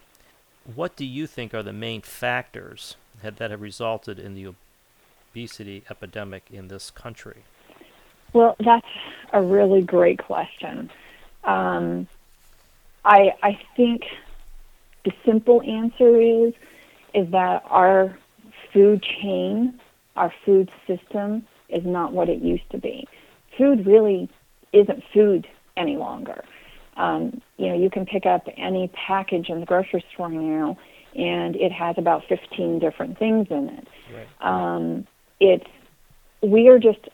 [0.74, 4.52] What do you think are the main factors that, have resulted in the
[5.32, 7.44] obesity epidemic in this country?
[8.34, 8.86] Well, that's
[9.32, 10.90] a really great question.
[11.44, 12.06] Um,
[13.04, 14.02] I I think
[15.04, 16.52] the simple answer is
[17.14, 18.18] is that our
[18.72, 19.80] food chain,
[20.16, 23.08] our food system, is not what it used to be.
[23.56, 24.28] Food really
[24.74, 26.44] isn't food any longer.
[26.98, 30.76] Um, you know, you can pick up any package in the grocery store now,
[31.14, 34.26] and it has about 15 different things in it Right.
[34.40, 35.06] um,
[35.40, 35.66] it's
[36.42, 37.08] we are just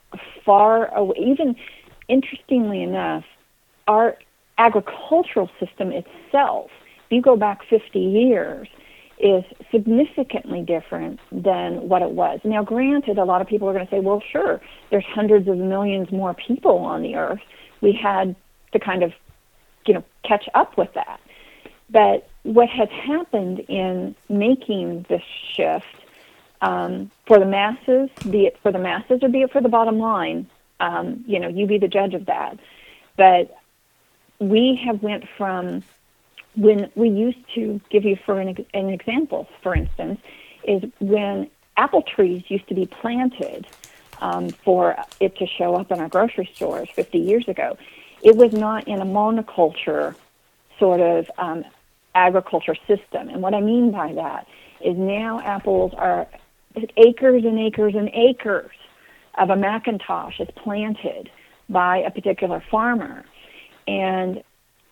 [0.44, 1.16] far away.
[1.18, 1.56] Even
[2.08, 3.24] interestingly enough,
[3.88, 4.16] our
[4.58, 6.70] agricultural system itself,
[7.06, 8.68] if you go back 50 years,
[9.18, 12.40] is significantly different than what it was.
[12.44, 15.56] Now, granted, a lot of people are going to say, well, sure, there's hundreds of
[15.56, 17.40] millions more people on the earth.
[17.80, 18.34] We had
[18.72, 19.12] to kind of,
[19.86, 21.20] you know, catch up with that.
[21.90, 25.22] But what has happened in making this
[25.54, 25.86] shift
[26.60, 29.98] um, for the masses, be it for the masses or be it for the bottom
[29.98, 30.48] line,
[30.80, 32.58] um, you know, you be the judge of that.
[33.16, 33.56] But
[34.38, 35.82] we have went from
[36.56, 40.20] when we used to give you for an, an example, for instance,
[40.64, 43.66] is when apple trees used to be planted
[44.20, 47.76] um, for it to show up in our grocery stores 50 years ago.
[48.24, 50.16] It was not in a monoculture
[50.78, 51.64] sort of um,
[52.14, 53.28] agriculture system.
[53.28, 54.48] And what I mean by that
[54.80, 56.26] is now apples are
[56.96, 58.70] acres and acres and acres
[59.36, 61.30] of a McIntosh is planted
[61.68, 63.24] by a particular farmer
[63.86, 64.42] and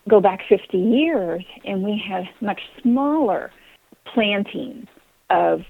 [0.08, 3.50] go back 50 years and we have much smaller
[4.04, 4.86] planting
[5.30, 5.62] of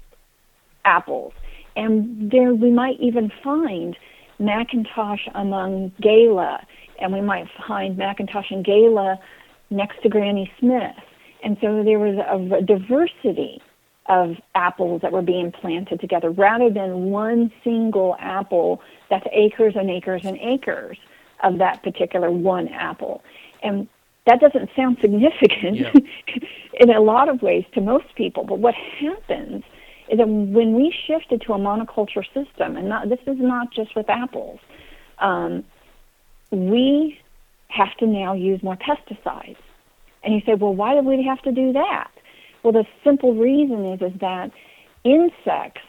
[0.85, 1.33] apples.
[1.75, 3.95] And there we might even find
[4.39, 6.65] McIntosh among Gala,
[7.03, 9.19] and we might find McIntosh and Gala
[9.69, 10.95] next to Granny Smith.
[11.43, 13.61] And so there was a diversity
[14.07, 19.89] of apples that were being planted together rather than one single apple that's acres and
[19.89, 20.97] acres and acres
[21.43, 23.21] of that particular one apple.
[23.61, 23.87] And
[24.25, 25.91] that doesn't sound significant Yeah.
[26.79, 29.63] in a lot of ways to most people, but what happens
[30.09, 33.95] is that when we shifted to a monoculture system, and not, this is not just
[33.95, 34.59] with apples,
[35.19, 35.63] um,
[36.53, 37.17] we
[37.67, 39.57] have to now use more pesticides.
[40.23, 42.11] And you say, well, why do we have to do that?
[42.63, 44.51] Well, the simple reason is is that
[45.03, 45.81] insects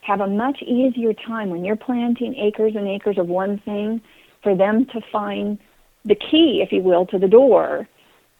[0.00, 4.00] have a much easier time when you're planting acres and acres of one thing
[4.42, 5.58] for them to find
[6.04, 7.88] the key, if you will, to the door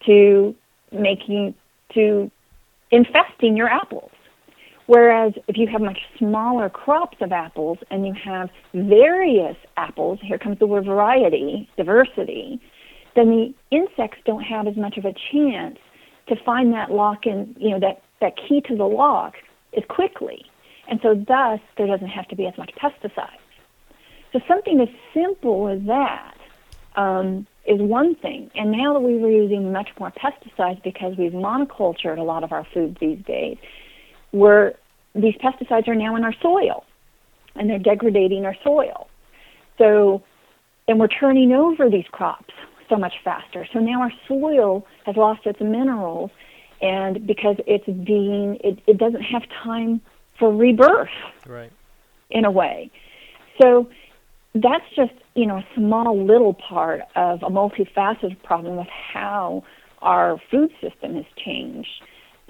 [0.07, 0.55] to
[0.90, 1.55] making
[1.95, 2.31] to
[2.90, 4.11] infesting your apples.
[4.87, 10.38] Whereas if you have much smaller crops of apples and you have various apples, here
[10.38, 12.61] comes the word variety, diversity,
[13.14, 15.79] then the insects don't have as much of a chance
[16.29, 19.35] to find that lock and you know that that key to the lock
[19.77, 20.45] as quickly,
[20.88, 23.29] and so thus there doesn't have to be as much pesticides.
[24.33, 26.37] So something as simple as that
[26.97, 31.33] um, is one thing, and now that we are using much more pesticides because we've
[31.33, 33.59] monocultured a lot of our food these days,
[34.33, 34.75] where
[35.14, 36.85] these pesticides are now in our soil,
[37.55, 39.09] and they're degrading our soil.
[39.79, 40.23] So,
[40.88, 42.53] and we're turning over these crops
[42.88, 43.66] so much faster.
[43.73, 46.31] So now our soil has lost its minerals,
[46.81, 50.01] and because it's being, it, it doesn't have time
[50.38, 51.09] for rebirth
[51.47, 51.71] Right.
[52.31, 52.90] in a way.
[53.61, 53.88] So
[54.55, 59.64] that's just you know a small little part of a multifaceted problem of how
[60.01, 62.03] our food system has changed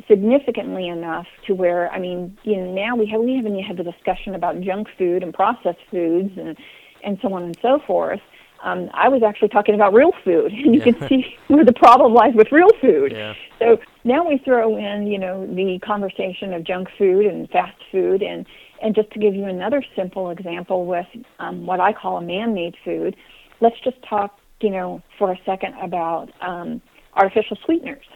[0.09, 3.77] significantly enough to where I mean you know now we have we haven't even had
[3.77, 6.57] the discussion about junk food and processed foods and
[7.05, 8.21] and so on and so forth.
[8.63, 12.15] Um, I was actually talking about real food, and you can see where the problem
[12.15, 13.13] lies with real food.
[13.13, 13.35] Yeah.
[13.59, 18.23] So now we throw in, you know, the conversation of junk food and fast food,
[18.23, 18.47] and
[18.81, 21.07] and just to give you another simple example with
[21.41, 23.17] um, what I call a man-made food,
[23.61, 26.81] let's just talk, you know, for a second about um,
[27.15, 28.07] artificial sweeteners.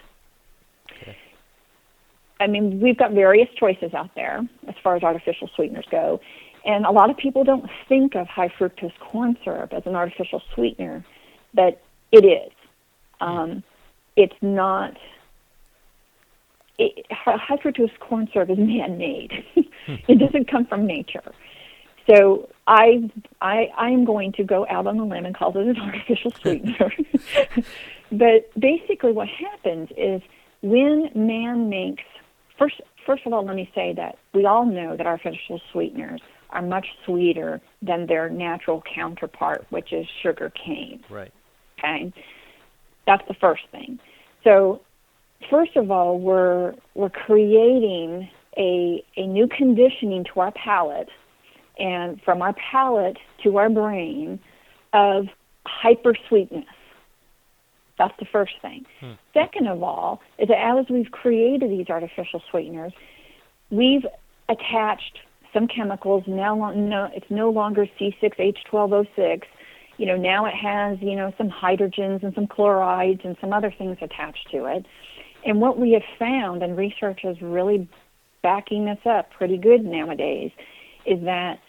[2.38, 6.20] I mean, we've got various choices out there as far as artificial sweeteners go,
[6.64, 10.42] and a lot of people don't think of high fructose corn syrup as an artificial
[10.54, 11.04] sweetener,
[11.54, 11.80] but
[12.12, 12.52] it is.
[13.20, 13.62] Um,
[14.16, 14.96] it's not.
[16.78, 19.44] It, high fructose corn syrup is man-made.
[19.86, 21.32] it doesn't come from nature.
[22.10, 25.80] So I, I, I'm going to go out on a limb and call it an
[25.80, 26.92] artificial sweetener.
[28.12, 30.20] but basically, what happens is
[30.62, 32.04] when man makes
[32.58, 32.80] first.
[33.04, 36.86] First of all, let me say that we all know that artificial sweeteners are much
[37.04, 41.04] sweeter than their natural counterpart, which is sugar cane.
[41.08, 41.32] Right.
[41.78, 42.12] Okay,
[43.06, 43.98] that's the first thing.
[44.42, 44.80] So,
[45.50, 51.10] first of all, we're we're creating a a new conditioning to our palate,
[51.78, 54.40] and from our palate to our brain,
[54.92, 55.26] of
[55.66, 56.64] hyper sweetness.
[57.98, 58.84] That's the first thing.
[59.00, 59.12] Hmm.
[59.32, 62.92] Second of all, is that as we've created these artificial sweeteners,
[63.70, 64.04] we've
[64.48, 65.18] attached
[65.52, 66.24] some chemicals.
[66.26, 69.42] Now, no, it's no longer C6H12O6.
[69.96, 73.72] You know, now it has you know some hydrogens and some chlorides and some other
[73.76, 74.84] things attached to it.
[75.44, 77.88] And what we have found, and research is really
[78.42, 80.50] backing this up pretty good nowadays,
[81.06, 81.60] is that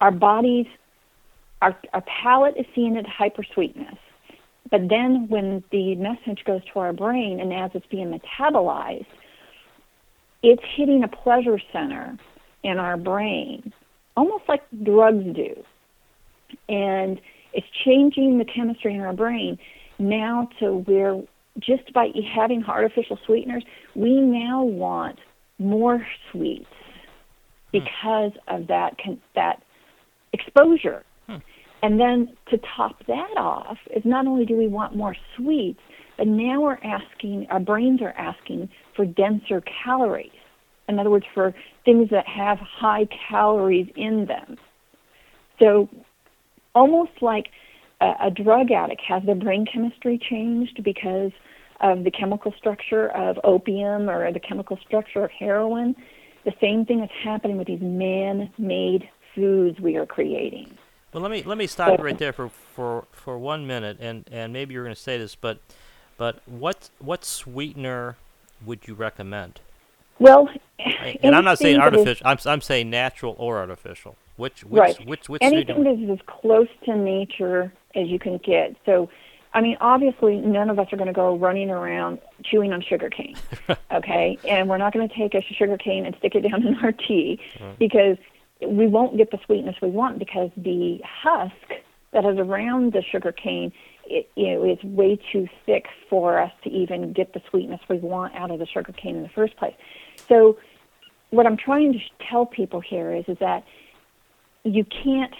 [0.00, 0.66] our bodies,
[1.62, 3.96] our, our palate is seeing it hyper sweetness.
[4.70, 9.06] But then when the message goes to our brain and as it's being metabolized,
[10.42, 12.16] it's hitting a pleasure center
[12.62, 13.72] in our brain,
[14.16, 15.62] almost like drugs do.
[16.68, 17.20] And
[17.52, 19.58] it's changing the chemistry in our brain
[19.98, 21.20] now to where
[21.58, 25.18] just by having artificial sweeteners, we now want
[25.58, 26.64] more sweets
[27.72, 27.80] hmm.
[27.80, 28.96] because of that
[29.34, 29.62] that
[30.32, 31.04] exposure.
[31.82, 35.80] And then to top that off is not only do we want more sweets,
[36.18, 40.30] but now we're asking, our brains are asking for denser calories.
[40.88, 44.58] In other words, for things that have high calories in them.
[45.58, 45.88] So
[46.74, 47.46] almost like
[48.00, 51.32] a, a drug addict has their brain chemistry changed because
[51.80, 55.96] of the chemical structure of opium or the chemical structure of heroin.
[56.44, 60.76] The same thing is happening with these man made foods we are creating.
[61.12, 64.52] Well, let me let me stop right there for, for, for one minute, and, and
[64.52, 65.58] maybe you're going to say this, but
[66.16, 68.16] but what what sweetener
[68.64, 69.60] would you recommend?
[70.18, 70.48] Well,
[71.22, 72.26] and I'm not saying that is- artificial.
[72.26, 74.16] I'm I'm saying natural or artificial.
[74.36, 75.06] Which which right.
[75.06, 75.96] which which Anything sweetener?
[75.96, 78.76] that is as close to nature as you can get.
[78.86, 79.10] So,
[79.52, 83.10] I mean, obviously, none of us are going to go running around chewing on sugar
[83.10, 83.36] cane,
[83.92, 84.38] okay?
[84.48, 86.92] And we're not going to take a sugar cane and stick it down in our
[86.92, 87.38] tea
[87.78, 88.16] because
[88.66, 93.32] we won't get the sweetness we want because the husk that is around the sugar
[93.32, 93.72] cane,
[94.06, 97.98] it, you know, is way too thick for us to even get the sweetness we
[97.98, 99.74] want out of the sugar cane in the first place.
[100.28, 100.58] So,
[101.30, 103.64] what I'm trying to tell people here is, is that
[104.64, 105.34] you can't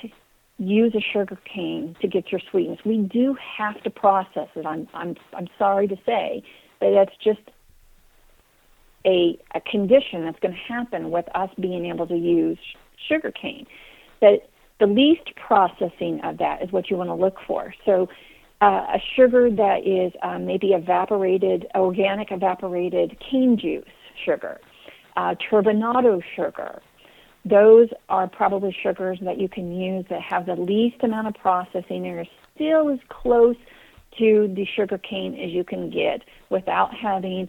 [0.58, 2.78] use a sugar cane to get your sweetness.
[2.84, 4.66] We do have to process it.
[4.66, 6.42] I'm I'm I'm sorry to say,
[6.78, 7.40] but that's just
[9.04, 12.58] a a condition that's going to happen with us being able to use
[13.08, 13.66] sugar cane.
[14.20, 17.74] The least processing of that is what you want to look for.
[17.84, 18.08] So
[18.62, 23.84] uh, a sugar that is um, maybe evaporated, organic evaporated cane juice
[24.24, 24.58] sugar,
[25.16, 26.80] uh, turbinado sugar,
[27.44, 32.06] those are probably sugars that you can use that have the least amount of processing
[32.06, 33.56] and are still as close
[34.18, 37.48] to the sugar cane as you can get without having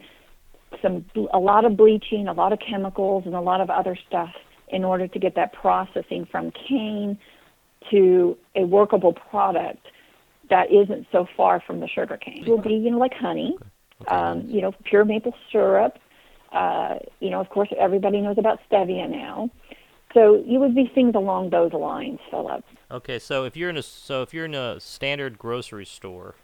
[0.81, 4.33] some a lot of bleaching, a lot of chemicals, and a lot of other stuff
[4.71, 7.17] in order to get that processing from cane
[7.89, 9.85] to a workable product
[10.49, 12.43] that isn't so far from the sugar cane.
[12.45, 13.57] It will be, you know, like honey,
[14.07, 15.97] um, you know, pure maple syrup.
[16.51, 19.49] Uh, you know, of course, everybody knows about stevia now.
[20.13, 22.65] So you would be things along those lines, Philip.
[22.89, 26.35] Okay, so if you're in a so if you're in a standard grocery store,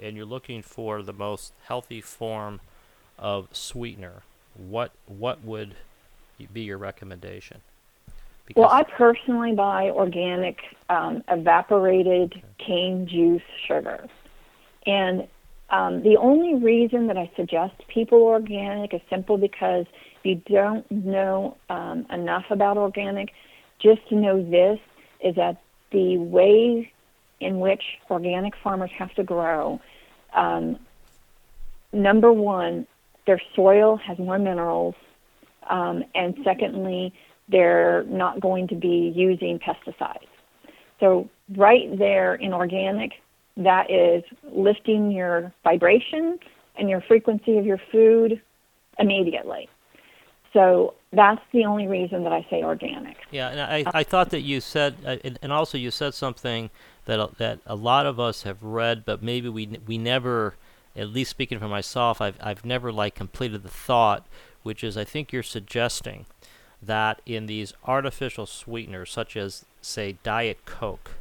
[0.00, 2.60] and you're looking for the most healthy form
[3.18, 4.22] of sweetener,
[4.54, 5.74] what what would
[6.52, 7.60] be your recommendation?
[8.56, 14.06] Well, I personally buy organic um, evaporated cane juice sugar.
[14.86, 15.28] And
[15.70, 19.86] um, the only reason that I suggest people organic is simple because
[20.22, 23.32] if you don't know um, enough about organic,
[23.78, 24.78] just to know this
[25.20, 26.92] is that the way
[27.40, 29.80] in which organic farmers have to grow,
[30.34, 30.78] um,
[31.92, 32.86] number one,
[33.26, 34.94] their soil has more minerals,
[35.68, 37.12] um, and secondly,
[37.48, 40.26] they're not going to be using pesticides.
[41.00, 43.12] So, right there in organic,
[43.56, 46.38] that is lifting your vibration
[46.76, 48.40] and your frequency of your food
[48.98, 49.68] immediately.
[50.52, 53.16] So, that's the only reason that I say organic.
[53.30, 56.70] Yeah, and I, I thought that you said, uh, and, also you said something
[57.04, 60.54] that a, that a lot of us have read, but maybe we we never,
[60.96, 64.26] at least speaking for myself, I've I've never like completed the thought,
[64.62, 66.26] which is I think you're suggesting
[66.82, 71.12] that in these artificial sweeteners, such as say Diet Coke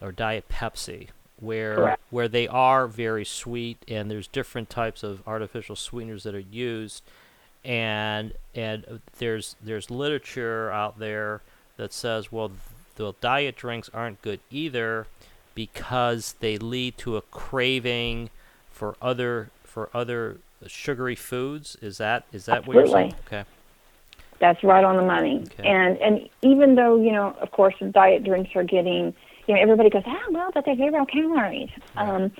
[0.00, 1.08] or Diet Pepsi,
[1.40, 2.02] where Correct.
[2.10, 7.02] where they are very sweet, and there's different types of artificial sweeteners that are used
[7.64, 11.42] and and there's there's literature out there
[11.76, 12.50] that says well
[12.96, 15.06] the diet drinks aren't good either
[15.54, 18.30] because they lead to a craving
[18.70, 23.44] for other for other sugary foods is that is that what you're saying okay
[24.40, 25.44] That's right on the money.
[25.58, 25.68] Okay.
[25.68, 29.14] And and even though you know, of course, diet drinks are getting,
[29.46, 31.70] you know, everybody goes, ah, well, but they're zero calories.
[31.96, 32.30] Um,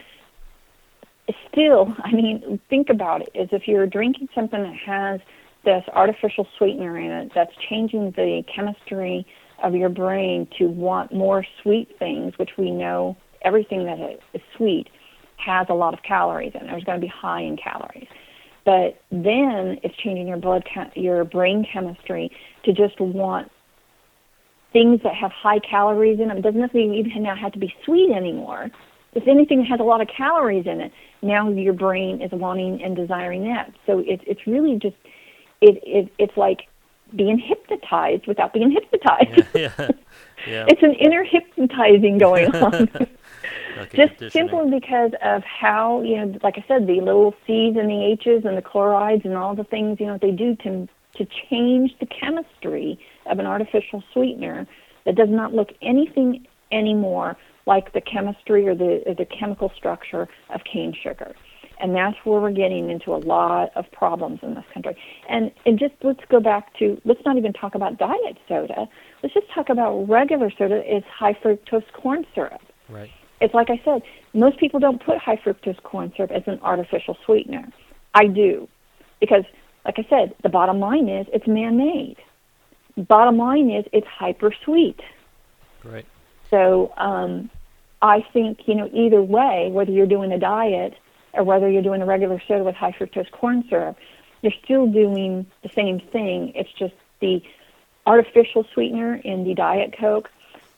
[1.50, 3.30] still, I mean, think about it.
[3.34, 5.20] Is if you're drinking something that has
[5.64, 9.26] this artificial sweetener in it, that's changing the chemistry
[9.62, 13.98] of your brain to want more sweet things, which we know everything that
[14.34, 14.88] is sweet
[15.36, 16.66] has a lot of calories in it.
[16.70, 18.07] There's going to be high in calories
[18.68, 22.30] but then it's changing your blood ca- your brain chemistry
[22.66, 23.50] to just want
[24.74, 26.36] things that have high calories in them.
[26.36, 28.68] It doesn't necessarily even now have to be sweet anymore.
[29.14, 32.82] If anything that has a lot of calories in it, now your brain is wanting
[32.82, 33.72] and desiring that.
[33.86, 34.96] So it's it's really just
[35.62, 36.68] it, it it's like
[37.16, 39.48] being hypnotized without being hypnotized.
[39.54, 39.72] yeah
[40.46, 42.86] yeah it's an inner hypnotizing going on
[43.78, 47.88] like just simply because of how you know like i said the little c's and
[47.88, 51.26] the h's and the chlorides and all the things you know they do to to
[51.50, 54.66] change the chemistry of an artificial sweetener
[55.04, 60.28] that does not look anything anymore like the chemistry or the or the chemical structure
[60.52, 61.34] of cane sugar.
[61.80, 64.96] And that's where we're getting into a lot of problems in this country.
[65.28, 68.88] And and just let's go back to let's not even talk about diet soda.
[69.22, 72.62] Let's just talk about regular soda is high fructose corn syrup.
[72.88, 73.10] Right
[73.40, 74.02] it's like I said,
[74.34, 77.68] most people don't put high fructose corn syrup as an artificial sweetener.
[78.14, 78.68] I do.
[79.20, 79.44] Because,
[79.84, 82.16] like I said, the bottom line is it's man made.
[82.96, 85.00] bottom line is it's hyper sweet.
[85.84, 86.06] Right.
[86.50, 87.50] So um,
[88.02, 90.94] I think you know either way, whether you're doing a diet
[91.32, 93.96] or whether you're doing a regular soda with high fructose corn syrup,
[94.42, 96.52] you're still doing the same thing.
[96.54, 97.42] It's just the
[98.06, 100.30] artificial sweetener in the diet coke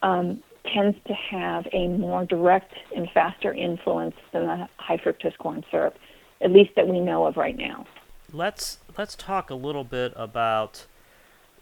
[0.02, 0.42] um,
[0.72, 5.96] tends to have a more direct and faster influence than the high fructose corn syrup,
[6.40, 7.86] at least that we know of right now.
[8.32, 10.86] Let's let's talk a little bit about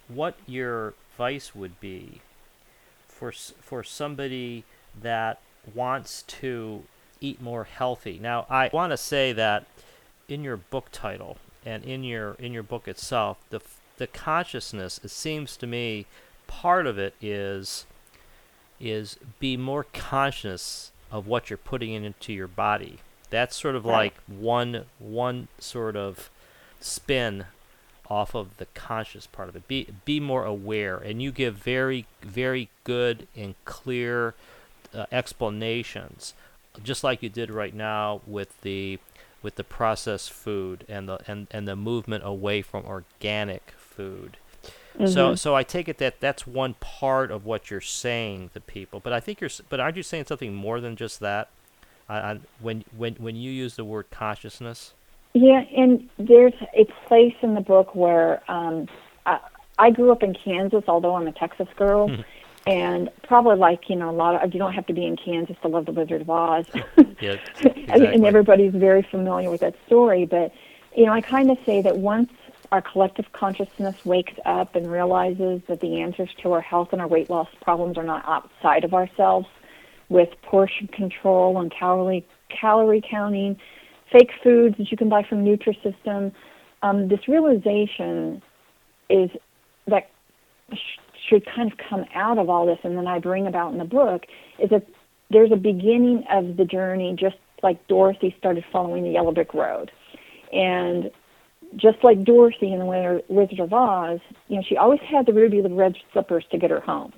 [0.08, 2.20] what your advice would be
[3.08, 4.64] for for somebody
[5.00, 5.40] that
[5.74, 6.84] wants to
[7.20, 8.18] eat more healthy.
[8.20, 9.66] Now, I want to say that
[10.28, 13.60] in your book title and in your in your book itself, the
[13.96, 16.06] the consciousness it seems to me
[16.46, 17.84] part of it is
[18.80, 22.98] is be more conscious of what you're putting into your body.
[23.30, 23.96] That's sort of right.
[23.96, 26.30] like one one sort of
[26.80, 27.46] spin
[28.08, 29.68] off of the conscious part of it.
[29.68, 34.34] Be be more aware, and you give very very good and clear
[34.94, 36.34] uh, explanations,
[36.82, 38.98] just like you did right now with the
[39.42, 44.38] with the processed food and the and, and the movement away from organic food.
[45.06, 49.00] So so I take it that that's one part of what you're saying to people,
[49.00, 51.48] but I think you're but aren't you saying something more than just that?
[52.60, 54.94] When when when you use the word consciousness.
[55.34, 58.88] Yeah, and there's a place in the book where um,
[59.26, 59.38] I,
[59.78, 62.10] I grew up in Kansas, although I'm a Texas girl,
[62.66, 65.56] and probably like you know a lot of you don't have to be in Kansas
[65.62, 66.66] to love the Wizard of Oz.
[67.20, 68.06] Yeah, exactly.
[68.06, 70.24] and everybody's very familiar with that story.
[70.24, 70.52] But
[70.96, 72.32] you know, I kind of say that once
[72.70, 77.08] our collective consciousness wakes up and realizes that the answers to our health and our
[77.08, 79.46] weight loss problems are not outside of ourselves,
[80.08, 83.58] with portion control and calorie calorie counting,
[84.10, 86.32] fake foods that you can buy from Nutrisystem,
[86.82, 88.42] um, this realization
[89.10, 89.30] is
[89.86, 90.10] that
[90.72, 90.98] sh-
[91.28, 93.84] should kind of come out of all this, and then I bring about in the
[93.84, 94.24] book
[94.58, 94.86] is that
[95.30, 99.90] there's a beginning of the journey, just like Dorothy started following the yellow brick road,
[100.52, 101.10] and
[101.76, 105.60] just like Dorothy in the Wizard of Oz, you know, she always had the ruby
[105.60, 107.12] with red slippers to get her home.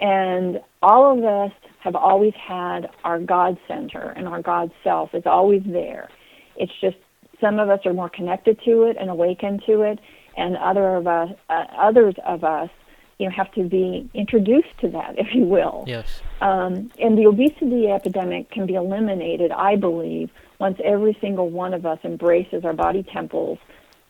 [0.00, 5.24] And all of us have always had our God center and our God self is
[5.26, 6.08] always there.
[6.56, 6.96] It's just
[7.40, 9.98] some of us are more connected to it and awakened to it,
[10.36, 12.70] and other of us, uh, others of us,
[13.18, 15.84] you know, have to be introduced to that, if you will.
[15.86, 16.22] Yes.
[16.40, 21.84] Um, and the obesity epidemic can be eliminated, I believe, once every single one of
[21.84, 23.58] us embraces our body temples,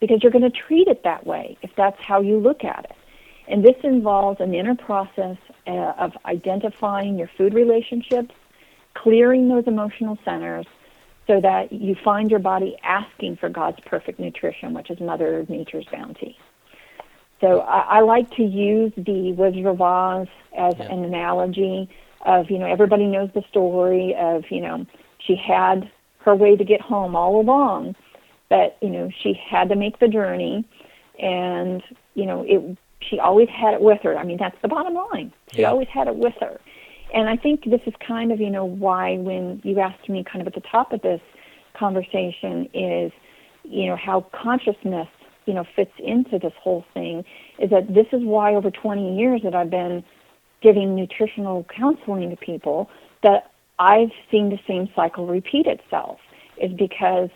[0.00, 2.96] because you're going to treat it that way if that's how you look at it.
[3.48, 5.36] And this involves an inner process
[5.66, 8.34] uh, of identifying your food relationships,
[8.94, 10.66] clearing those emotional centers,
[11.26, 15.86] so that you find your body asking for God's perfect nutrition, which is Mother Nature's
[15.90, 16.38] bounty.
[17.40, 20.92] So I, I like to use the Wizard of Oz as Yeah.
[20.92, 21.88] an analogy
[22.26, 24.86] of, you know, everybody knows the story of, you know,
[25.18, 25.90] she had
[26.24, 27.94] her way to get home all along,
[28.48, 30.64] but, you know, she had to make the journey
[31.18, 31.82] and,
[32.14, 34.16] you know, it she always had it with her.
[34.16, 35.30] I mean, that's the bottom line.
[35.52, 35.70] She Yeah.
[35.70, 36.58] always had it with her.
[37.12, 40.40] And I think this is kind of, you know, why when you asked me kind
[40.40, 41.20] of at the top of this
[41.74, 43.12] conversation is,
[43.62, 45.08] you know, how consciousness,
[45.44, 47.24] you know, fits into this whole thing
[47.58, 50.02] is that this is why over 20 years that I've been
[50.62, 52.88] giving nutritional counseling to people
[53.22, 56.18] that I've seen the same cycle repeat itself
[56.56, 57.30] is because,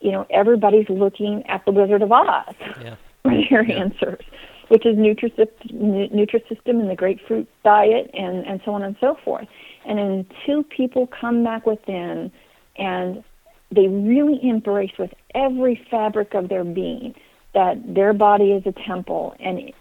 [0.00, 2.96] you know, everybody's looking at the Wizard of Oz Yeah.
[3.22, 3.80] for their Yeah.
[3.82, 4.24] answers,
[4.68, 9.16] which is Nutrisystem, Nu- Nutrisystem and the grapefruit diet and, and so on and so
[9.24, 9.48] forth.
[9.84, 12.30] And until people come back within
[12.76, 13.24] and
[13.72, 17.14] they really embrace with every fabric of their being
[17.54, 19.72] that their body is a temple and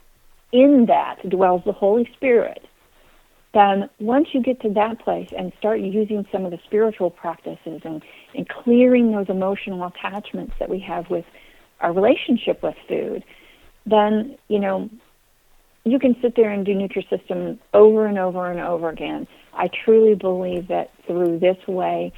[0.51, 2.63] in that dwells the Holy Spirit,
[3.53, 7.81] then once you get to that place and start using some of the spiritual practices
[7.83, 8.03] and,
[8.35, 11.25] and clearing those emotional attachments that we have with
[11.79, 13.23] our relationship with food,
[13.85, 14.89] then, you know,
[15.83, 19.27] you can sit there and do Nutrisystem over and over and over again.
[19.53, 22.13] I truly believe that through this way,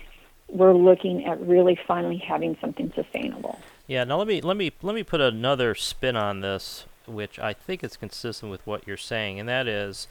[0.50, 3.58] we're looking at really finally having something sustainable.
[3.88, 4.04] Yeah.
[4.04, 7.84] Now let me let me let me put another spin on this, which I think
[7.84, 10.08] is consistent with what you're saying, and that is.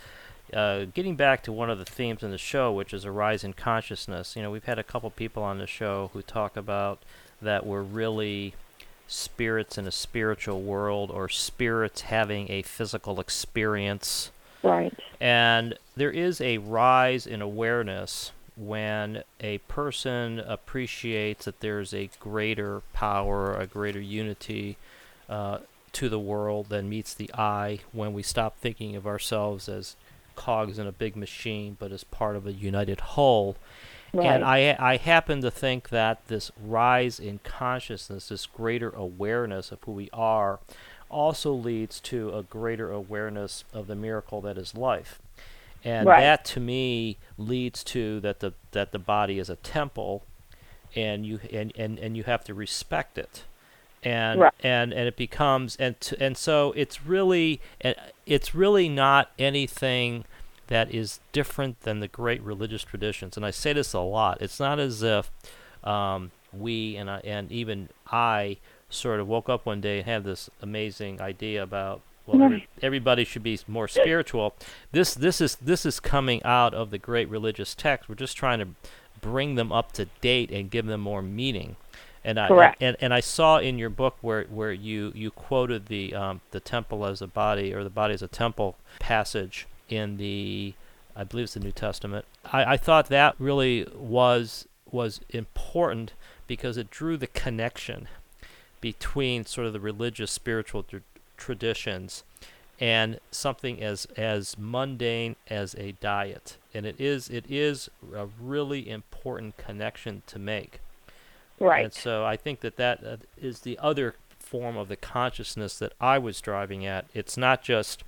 [0.53, 3.45] Uh, getting back to one of the themes in the show, which is a rise
[3.45, 4.37] in consciousness.
[4.37, 6.99] You know, we've had a couple people on the show who talk about
[7.41, 8.55] that we're really
[9.07, 14.31] spirits in a spiritual world or spirits having a physical experience.
[14.63, 14.97] Right.
[15.21, 22.83] And there is a rise in awareness when a person appreciates that there's a greater
[22.93, 24.77] power, a greater unity
[25.29, 25.59] uh,
[25.93, 29.97] to the world than meets the eye when we stop thinking of ourselves as
[30.41, 33.57] cogs in a big machine, but as part of a united whole.
[34.13, 34.27] Right.
[34.27, 39.79] And I, I happen to think that this rise in consciousness, this greater awareness of
[39.85, 40.59] who we are,
[41.11, 45.21] also leads to a greater awareness of the miracle that is life.
[45.85, 46.21] And Right.
[46.21, 50.23] that to me leads to that the that the body is a temple
[50.95, 53.45] and you and, and, and you have to respect it.
[54.03, 54.55] And Right.
[54.63, 57.61] and and it becomes and t- and so it's really
[58.27, 60.25] it's really not anything
[60.69, 63.37] that is different than the great religious traditions.
[63.37, 64.41] And I say this a lot.
[64.41, 65.31] It's not as if
[65.85, 68.57] um, we and I, and even I
[68.89, 73.25] sort of woke up one day and had this amazing idea about well, every, everybody
[73.25, 74.55] should be more spiritual.
[74.93, 78.09] This this is this is coming out of the great religious texts.
[78.09, 78.69] We're just trying to
[79.21, 81.77] bring them up to date and give them more meaning.
[82.23, 82.83] And I Correct.
[82.83, 86.61] and, and I saw in your book where, where you, you quoted the um, the
[86.61, 90.75] temple as a body or the body as a temple passage in the
[91.17, 92.25] I believe it's the New Testament.
[92.53, 96.13] I, I thought that really was was important
[96.47, 98.09] because it drew the connection
[98.81, 100.99] between sort of the religious spiritual tr-
[101.37, 102.25] traditions
[102.79, 108.89] and something as as mundane as a diet and it is it is a really
[108.89, 110.81] important connection to make
[111.61, 111.85] right.
[111.85, 115.93] and so I think that that uh, is the other form of the consciousness that
[116.01, 117.07] I was driving at.
[117.15, 118.03] It's not just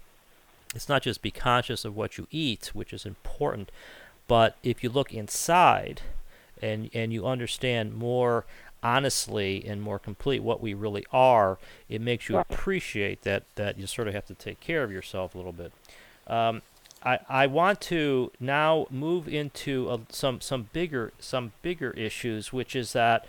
[0.75, 3.71] it's not just be conscious of what you eat, which is important,
[4.27, 6.03] but if you look inside
[6.61, 8.45] and and you understand more
[8.83, 13.87] honestly and more complete what we really are, it makes you appreciate that that you
[13.87, 15.73] sort of have to take care of yourself a little bit.
[16.27, 16.63] Um,
[17.05, 22.77] I, I want to now move into uh some some bigger some bigger issues, which
[22.77, 23.27] is that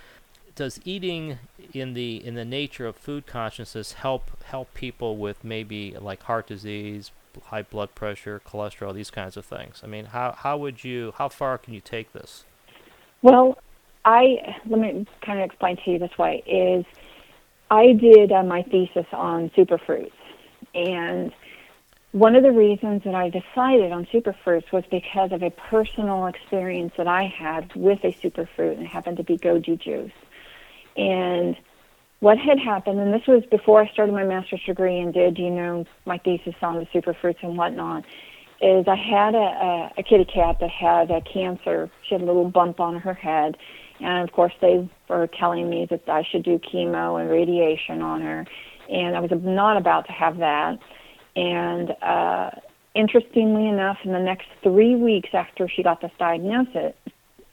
[0.55, 1.39] does eating
[1.73, 6.47] in the in the nature of food consciousness help help people with maybe like heart
[6.47, 7.11] disease,
[7.45, 9.81] high blood pressure, cholesterol, these kinds of things?
[9.83, 12.45] I mean, how how would you how far can you take this?
[13.21, 13.57] Well,
[14.05, 16.85] I let me kind of explain to you this way: is
[17.71, 20.11] I did uh, my thesis on superfruits,
[20.75, 21.33] and
[22.13, 26.93] one of the reasons that I decided on superfruits was because of a personal experience
[26.95, 30.11] that I had with a superfruit, and it happened to be goji juice.
[30.95, 31.57] And
[32.19, 35.49] what had happened, and this was before I started my master's degree and did, you
[35.49, 38.05] know, my thesis on the superfruits and whatnot,
[38.61, 41.89] is I had a, a, a kitty cat that had a cancer.
[42.07, 43.57] She had a little bump on her head.
[43.99, 48.21] And of course, they were telling me that I should do chemo and radiation on
[48.21, 48.45] her.
[48.87, 50.77] And I was not about to have that.
[51.35, 52.51] And uh,
[52.95, 56.93] interestingly enough, in the next three weeks after she got this diagnosis,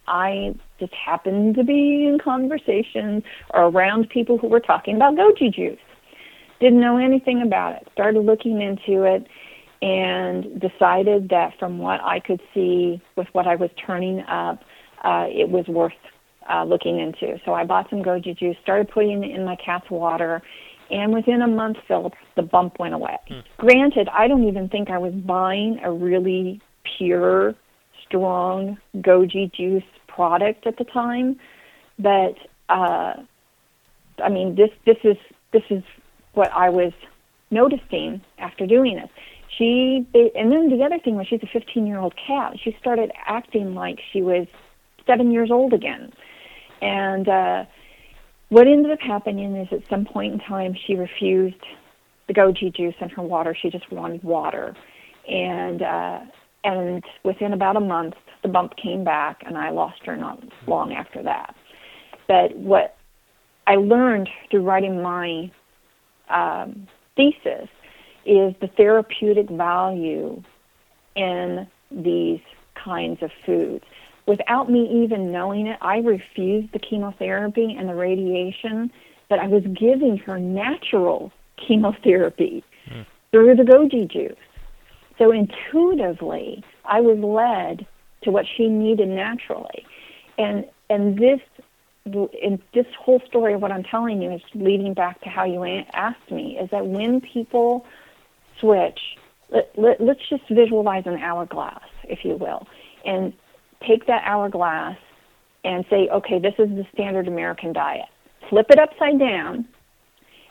[0.06, 3.22] I just happened to be in conversation
[3.54, 5.78] or around people who were talking about goji juice.
[6.60, 7.88] Didn't know anything about it.
[7.92, 9.26] Started looking into it
[9.82, 14.60] and decided that from what I could see with what I was turning up,
[15.02, 15.92] uh, it was worth
[16.52, 17.38] uh, looking into.
[17.44, 20.42] So I bought some goji juice, started putting it in my cat's water,
[20.90, 23.16] and within a month, Philip, the bump went away.
[23.58, 26.60] Granted, I don't even think I was buying a really
[26.98, 27.54] pure,
[28.06, 31.38] strong goji juice product at the time,
[31.98, 32.36] but
[32.68, 33.14] uh,
[34.22, 35.16] I mean, this this is
[35.52, 35.82] this is
[36.34, 36.92] what I was
[37.50, 39.08] noticing after doing this.
[39.56, 42.58] She and then the other thing was she's a 15 year old cat.
[42.62, 44.46] She started acting like she was
[45.06, 46.12] seven years old again,
[46.82, 47.64] and uh,
[48.50, 51.64] what ended up happening is at some point in time she refused
[52.28, 53.56] the goji juice in her water.
[53.60, 54.76] She just wanted water,
[55.28, 56.20] and uh,
[56.62, 60.92] and within about a month the bump came back, and I lost her not long
[60.92, 61.54] after that.
[62.28, 62.96] But what
[63.66, 65.50] I learned through writing my
[66.28, 66.86] um,
[67.16, 67.68] thesis
[68.24, 70.42] is the therapeutic value
[71.16, 72.40] in these
[72.74, 73.84] kinds of foods.
[74.30, 78.92] Without me even knowing it, I refused the chemotherapy and the radiation,
[79.28, 83.00] but I was giving her natural chemotherapy hmm.
[83.32, 84.38] through the goji juice.
[85.18, 87.88] So intuitively, I was led
[88.22, 89.84] to what she needed naturally.
[90.38, 91.40] And and this
[92.06, 95.64] in this whole story of what I'm telling you is leading back to how you
[95.92, 97.84] asked me is that when people
[98.60, 99.00] switch,
[99.50, 102.68] let, let, let's just visualize an hourglass, if you will,
[103.04, 103.32] and
[103.86, 104.98] take that hourglass
[105.64, 108.06] and say, okay, this is the standard American diet.
[108.48, 109.66] Flip it upside down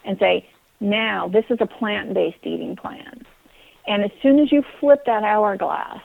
[0.06, 0.48] and say,
[0.80, 3.26] now this is a plant based eating plan.
[3.88, 6.02] And as soon as you flip that hourglass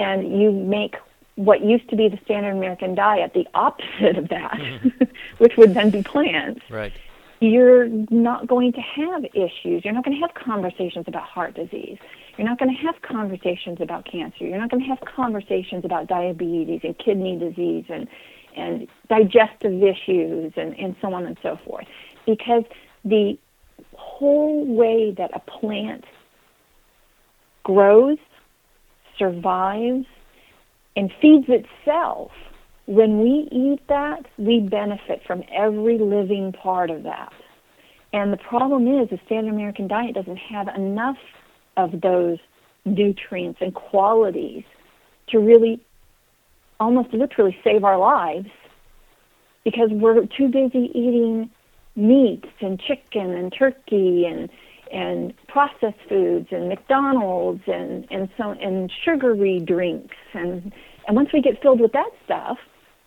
[0.00, 0.96] and you make
[1.36, 5.04] what used to be the standard American diet the opposite of that, mm-hmm.
[5.38, 6.92] which would then be plants, Right.
[7.40, 9.84] you're not going to have issues.
[9.84, 11.98] You're not going to have conversations about heart disease.
[12.36, 14.44] You're not going to have conversations about cancer.
[14.44, 18.06] You're not going to have conversations about diabetes and kidney disease and,
[18.56, 21.86] and digestive issues and, and so on and so forth.
[22.26, 22.64] Because
[23.04, 23.38] the
[23.94, 26.04] whole way that a plant
[27.62, 28.18] grows,
[29.18, 30.06] survives,
[30.94, 32.30] and feeds itself
[32.86, 37.32] when we eat that, we benefit from every living part of that.
[38.12, 41.16] And the problem is the standard American diet doesn't have enough
[41.76, 42.38] of those
[42.84, 44.64] nutrients and qualities
[45.28, 45.80] to really
[46.78, 48.48] almost literally save our lives
[49.64, 51.50] because we're too busy eating
[51.96, 54.48] meats and chicken and turkey and
[54.92, 60.72] and processed foods and McDonald's and and so and sugary drinks and
[61.06, 62.58] and once we get filled with that stuff,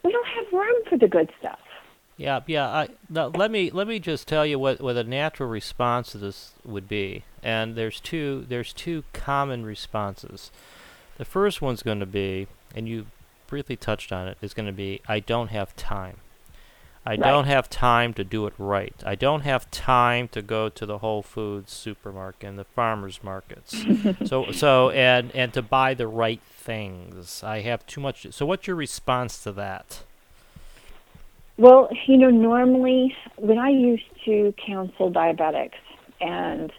[0.04, 1.60] we don't have room for the good stuff.
[2.18, 2.68] Yeah, yeah.
[2.68, 6.54] I, let me let me just tell you what, what a natural response to this
[6.66, 7.24] would be.
[7.44, 10.52] And there's two there's two common responses.
[11.18, 13.08] The first one's going to be, and you
[13.48, 16.18] briefly touched on it, is going to be I don't have time.
[17.06, 17.22] I Right.
[17.22, 18.94] don't have time to do it right.
[19.06, 23.84] I don't have time to go to the Whole Foods supermarket and the farmers markets.
[24.26, 27.42] so so and and to buy the right things.
[27.44, 28.28] I have too much.
[28.32, 30.04] So what's your response to that?
[31.58, 35.74] Well, you know, normally when I used to counsel diabetics,
[36.22, 36.72] and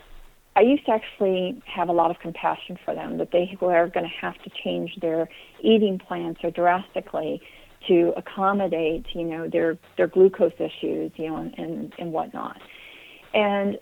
[0.61, 4.05] I used to actually have a lot of compassion for them that they were going
[4.05, 5.27] to have to change their
[5.63, 7.41] eating plans so drastically
[7.89, 12.61] to accommodate, you know, their their glucose issues, you know, and and, and whatnot.
[13.33, 13.79] And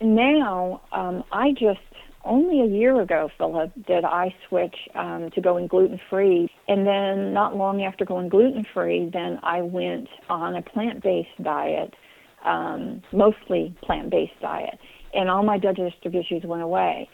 [0.00, 1.80] now um, I just
[2.24, 7.32] only a year ago, Philip, did I switch um, to going gluten free, and then
[7.32, 11.94] not long after going gluten free, then I went on a plant based diet,
[12.44, 14.78] um, mostly plant based diet,
[15.16, 17.08] and all my digestive issues went away.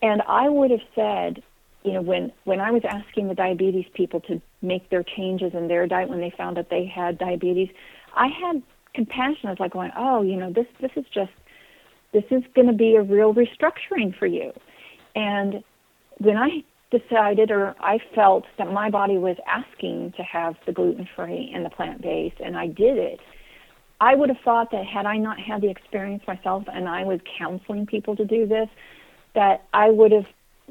[0.00, 1.42] And I would have said,
[1.84, 5.68] you know, when when I was asking the diabetes people to make their changes in
[5.68, 7.68] their diet when they found that they had diabetes,
[8.14, 8.62] I had
[8.94, 9.48] compassion.
[9.48, 11.32] I was like going, oh, you know, this this is just
[12.12, 14.52] this is going to be a real restructuring for you.
[15.14, 15.62] And
[16.18, 21.08] when I decided or I felt that my body was asking to have the gluten
[21.14, 23.20] free and the plant based, and I did it,
[24.00, 27.20] I would have thought that had I not had the experience myself and I was
[27.38, 28.68] counseling people to do this,
[29.34, 30.26] that I would have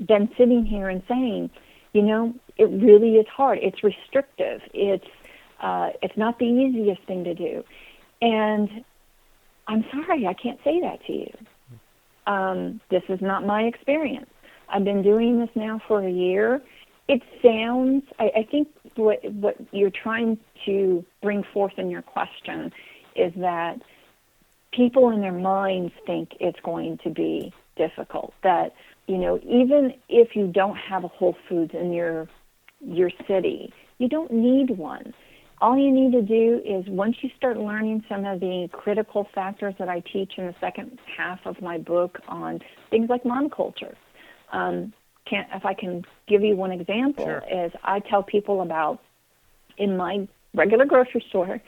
[0.06, 1.50] been sitting here and saying,
[1.94, 3.60] you know, it really is hard.
[3.62, 4.62] It's restrictive.
[4.74, 5.08] It's
[5.60, 7.64] uh, it's not the easiest thing to do,
[8.22, 8.86] and
[9.68, 11.34] I'm sorry, I can't say that to you.
[12.28, 14.30] Um, this is not my experience.
[14.70, 16.62] I've been doing this now for a year.
[17.08, 22.72] It sounds, I, I think what, what you're trying to bring forth in your question
[23.18, 23.82] is that
[24.72, 28.34] people in their minds think it's going to be difficult.
[28.44, 28.74] That,
[29.08, 32.28] you know, even if you don't have a Whole Foods in your,
[32.82, 35.14] your city, you don't need one
[35.60, 39.74] all you need to do is once you start learning some of the critical factors
[39.80, 42.60] that I teach in the second half of my book on
[42.92, 43.96] things like monoculture.
[44.52, 44.94] Um,
[45.26, 47.44] can, if I can give you one example, Sure.
[47.52, 49.00] is I tell people about
[49.78, 51.60] in my regular grocery store,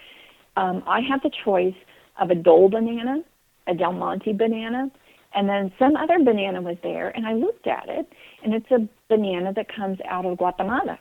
[0.56, 1.76] um, I have the choice
[2.20, 3.24] of a Dole banana,
[3.68, 4.92] a Del Monte banana,
[5.34, 8.12] and then some other banana was there, and I looked at it,
[8.44, 10.98] and it's a banana that comes out of Guatemala.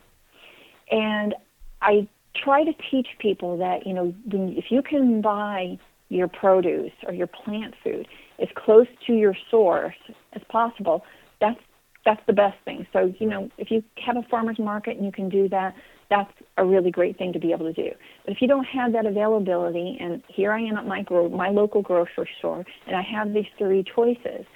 [0.91, 1.35] And
[1.81, 5.79] I try to teach people that you know when, if you can buy
[6.09, 8.07] your produce or your plant food
[8.39, 9.97] as close to your source
[10.35, 11.05] as possible,
[11.41, 11.61] that's
[12.05, 12.87] that's the best thing.
[12.93, 15.75] So you know if you have a farmers market and you can do that,
[16.11, 17.91] that's a really great thing to be able to do.
[18.25, 21.51] But if you don't have that availability, and here I am at my gro- my
[21.51, 24.47] local grocery store, and I have these three choices,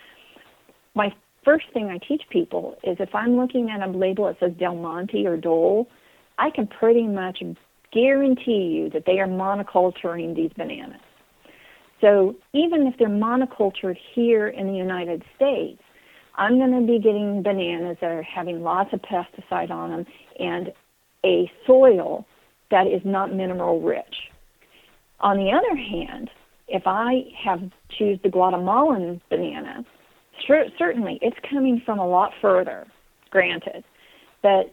[0.95, 1.13] my
[1.45, 4.77] first thing I teach people is if I'm looking at a label that says Del
[4.77, 5.89] Monte or Dole,
[6.39, 7.43] I can pretty much
[7.93, 11.01] guarantee you that they are monoculturing these bananas.
[12.01, 15.81] So even if they're monocultured here in the United States,
[16.35, 20.07] I'm going to be getting bananas that are having lots of pesticide on them
[20.39, 20.73] and
[21.25, 22.27] a soil
[22.71, 24.31] that is not mineral rich.
[25.21, 26.31] On the other hand,
[26.69, 27.61] if I have
[27.97, 29.85] choose the Guatemalan banana,
[30.47, 32.87] cer- certainly it's coming from a lot further,
[33.31, 33.85] granted,
[34.43, 34.73] but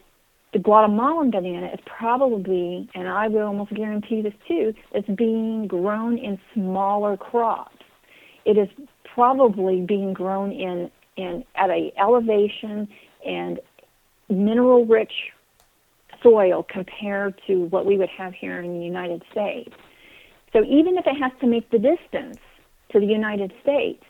[0.52, 6.18] the Guatemalan banana is probably, and I will almost guarantee this too, is being grown
[6.18, 7.76] in smaller crops.
[8.44, 8.68] It is
[9.14, 12.88] probably being grown in, in at a elevation
[13.24, 13.60] and
[14.28, 15.12] mineral rich
[16.22, 19.74] soil compared to what we would have here in the United States.
[20.52, 22.38] So even if it has to make the distance
[22.92, 24.02] to the United States.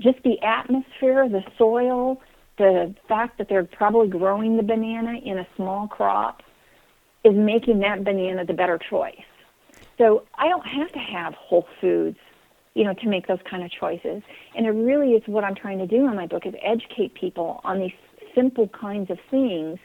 [0.00, 2.20] Just the atmosphere, the soil,
[2.58, 6.42] the fact that they're probably growing the banana in a small crop
[7.24, 9.14] is making that banana the better choice.
[9.98, 12.18] So I don't have to have Whole Foods,
[12.74, 14.22] you know, to make those kind of choices.
[14.54, 17.60] And it really is what I'm trying to do in my book is educate people
[17.64, 17.92] on these
[18.34, 19.78] simple kinds of things.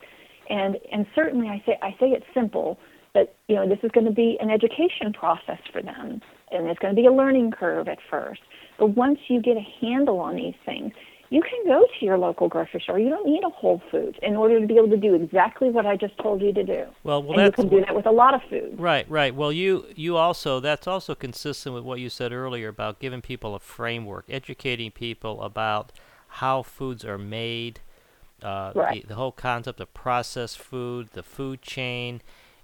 [0.51, 2.77] And and certainly I say I say it's simple,
[3.13, 6.21] but you know, this is going to be an education process for them.
[6.51, 8.41] And it's going to be a learning curve at first.
[8.77, 10.91] But once you get a handle on these things,
[11.29, 12.99] you can go to your local grocery store.
[12.99, 15.85] You don't need a Whole Foods in order to be able to do exactly what
[15.85, 16.85] I just told you to do.
[17.05, 18.75] Well, well, and you can do that with a lot of food.
[18.77, 19.33] Right, right.
[19.33, 23.55] Well, you you also that's also consistent with what you said earlier about giving people
[23.55, 25.93] a framework, educating people about
[26.27, 27.79] how foods are made,
[28.43, 32.21] uh, the, the whole concept of processed food, the food chain,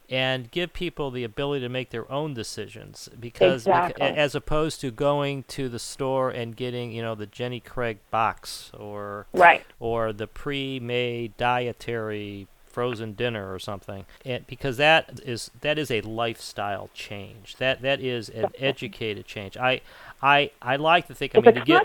[0.10, 4.06] and give people the ability to make their own decisions because exactly.
[4.06, 8.00] beca- as opposed to going to the store and getting you know the Jenny Craig
[8.10, 9.66] box or right.
[9.80, 12.48] or the pre-made dietary
[12.78, 18.00] frozen dinner or something and because that is that is a lifestyle change that that
[18.00, 19.82] is an educated change i
[20.22, 21.84] i i like to think i It's mean a to get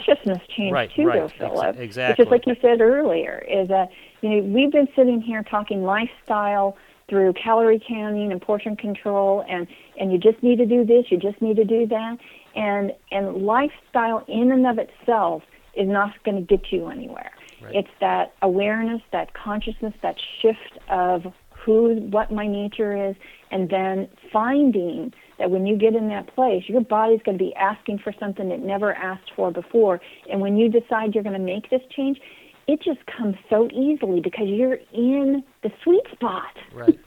[0.54, 1.76] change right, too, right, though, ex- Philip.
[1.78, 2.22] exactly.
[2.26, 3.88] Just like you said earlier, is that
[4.20, 6.76] you know we've been sitting here talking lifestyle
[7.08, 9.66] through calorie counting and portion control, and
[9.98, 12.18] and you just need to do this, you just need to do that,
[12.54, 15.42] and and lifestyle in and of itself
[15.74, 17.32] is not going to get you anywhere.
[17.62, 17.74] Right.
[17.74, 21.32] It's that awareness, that consciousness, that shift of
[21.64, 23.16] who, what my nature is,
[23.50, 27.54] and then finding that when you get in that place, your body's going to be
[27.54, 30.00] asking for something it never asked for before.
[30.30, 32.20] And when you decide you're going to make this change,
[32.68, 36.56] it just comes so easily because you're in the sweet spot.
[36.72, 36.98] right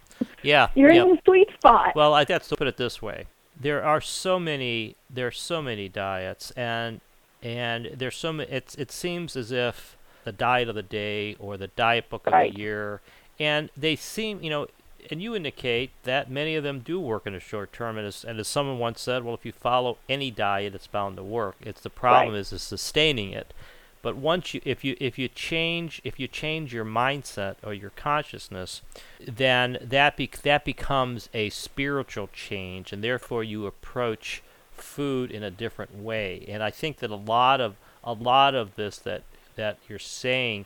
[0.44, 1.96] yeah You're in the sweet spot.
[1.96, 3.26] Well, I that's to put it this way:
[3.60, 7.02] there are so many, there are so many diets, and
[7.42, 8.52] and there's so many.
[8.52, 9.95] It's it seems as if
[10.26, 12.52] the diet of the day or the diet book of Right.
[12.54, 13.02] the year,
[13.40, 14.68] and they seem, you know,
[15.12, 17.98] and you indicate that many of them do work in the short term.
[17.98, 21.16] And as and as someone once said, well, if you follow any diet, it's bound
[21.18, 21.56] to work.
[21.62, 22.40] It's the problem Right.
[22.40, 23.54] is is sustaining it.
[24.02, 27.90] But once you, if you, if you change, if you change your mindset or your
[27.92, 28.84] consciousness,
[29.20, 35.50] then that be, that becomes a spiritual change, and therefore you approach food in a
[35.50, 36.46] different way.
[36.48, 39.24] And I think that a lot of a lot of this that
[39.56, 40.66] that you're saying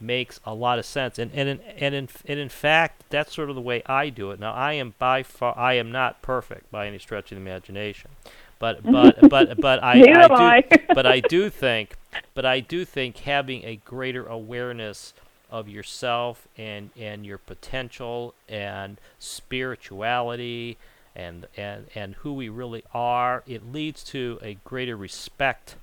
[0.00, 1.18] makes a lot of sense.
[1.18, 4.30] And and in, and in and in fact, that's sort of the way I do
[4.30, 4.40] it.
[4.40, 8.10] Now, I am by far I am not perfect by any stretch of the imagination,
[8.58, 10.60] but but but but I, I am I.
[10.62, 11.96] do but I do think
[12.34, 15.12] but I do think having a greater awareness
[15.50, 20.78] of yourself and and your potential and spirituality
[21.14, 25.74] and and and who we really are it leads to a greater respect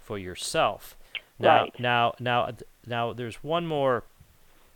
[0.00, 0.96] for yourself
[1.40, 1.74] now Right.
[1.80, 2.50] now now
[2.86, 4.04] now there's one more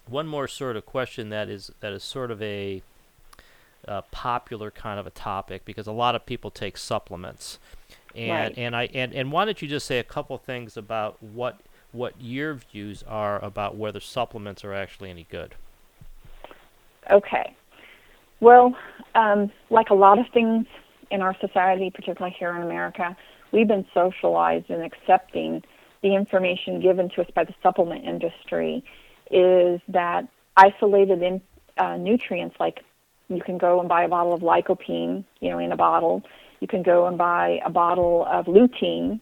[0.08, 2.82] one more sort of question that is that is sort of a
[3.88, 7.58] uh, popular kind of a topic because a lot of people take supplements
[8.14, 8.54] and Right.
[8.56, 11.60] and I and, and why don't you just say a couple things about what
[11.92, 15.54] what your views are about whether supplements are actually any good
[17.10, 17.54] Okay.
[18.40, 18.74] Well,
[19.14, 20.66] um, like a lot of things
[21.10, 23.16] in our society, particularly here in America,
[23.52, 25.62] we've been socialized in accepting
[26.04, 28.84] the information given to us by the supplement industry
[29.30, 31.40] is that isolated in,
[31.78, 32.80] uh, nutrients, like
[33.28, 36.22] you can go and buy a bottle of lycopene, you know, in a bottle.
[36.60, 39.18] You can go and buy a bottle of lutein.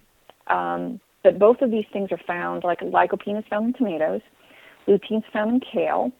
[0.48, 4.20] Um, but both of these things are found, like lycopene is found in tomatoes,
[4.88, 6.10] lutein is found in kale,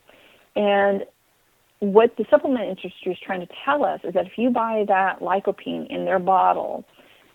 [0.55, 1.05] and
[1.81, 5.19] what the supplement industry is trying to tell us is that if you buy that
[5.19, 6.85] lycopene in their bottle,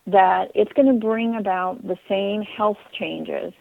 [0.08, 3.54] that it's going to bring about the same health changes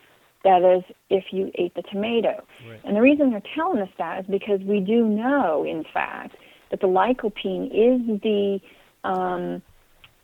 [0.45, 2.45] that is if you ate the tomato.
[2.69, 2.81] Right.
[2.85, 6.37] And the reason they're telling us that is because we do know, in fact,
[6.71, 8.61] that the lycopene is the
[9.03, 9.61] um,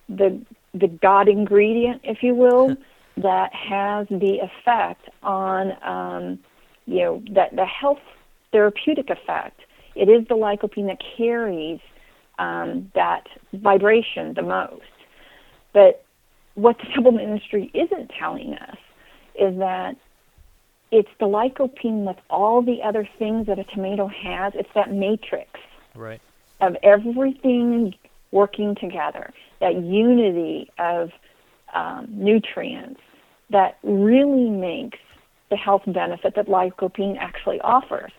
[0.09, 0.41] the
[0.75, 2.77] the god ingredient, if you will,
[3.17, 6.39] that has the effect on um,
[6.87, 7.99] you know that the health
[8.53, 9.61] therapeutic effect.
[9.95, 11.81] It is the lycopene that carries
[12.39, 14.83] um, that vibration the most.
[15.73, 16.02] But
[16.55, 18.77] what the supplement industry isn't telling us
[19.39, 19.97] is that
[20.91, 24.53] it's the lycopene with all the other things that a tomato has.
[24.55, 25.49] It's that matrix
[25.95, 26.21] right
[26.61, 27.95] of everything
[28.31, 31.11] working together, that unity of
[31.75, 33.01] um, nutrients
[33.51, 34.99] that really makes
[35.51, 38.13] the health benefit that lycopene actually offers.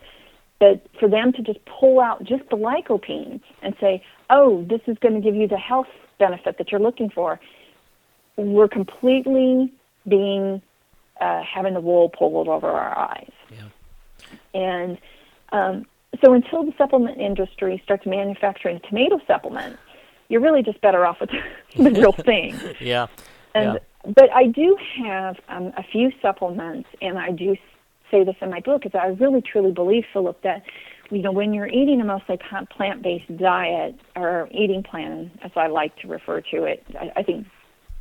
[0.60, 4.96] But for them to just pull out just the lycopene and say, oh, this is
[4.98, 7.40] going to give you the health benefit that you're looking for,
[8.36, 9.72] we're completely
[10.08, 10.60] being
[11.20, 13.32] uh, having the wool pulled over our eyes.
[13.50, 14.60] Yeah.
[14.60, 14.98] And
[15.52, 15.86] um,
[16.22, 19.78] so until the supplement industry starts manufacturing tomato supplements,
[20.28, 21.30] you're really just better off with
[21.76, 22.58] the real thing.
[22.80, 23.06] Yeah.
[23.54, 24.12] And yeah.
[24.16, 27.56] but I do have um, a few supplements, and I do
[28.10, 30.64] say this in my book, is I really truly believe, Philip, that
[31.10, 32.36] you know when you're eating a mostly
[32.76, 37.46] plant-based diet or eating plan, as I like to refer to it, I, I think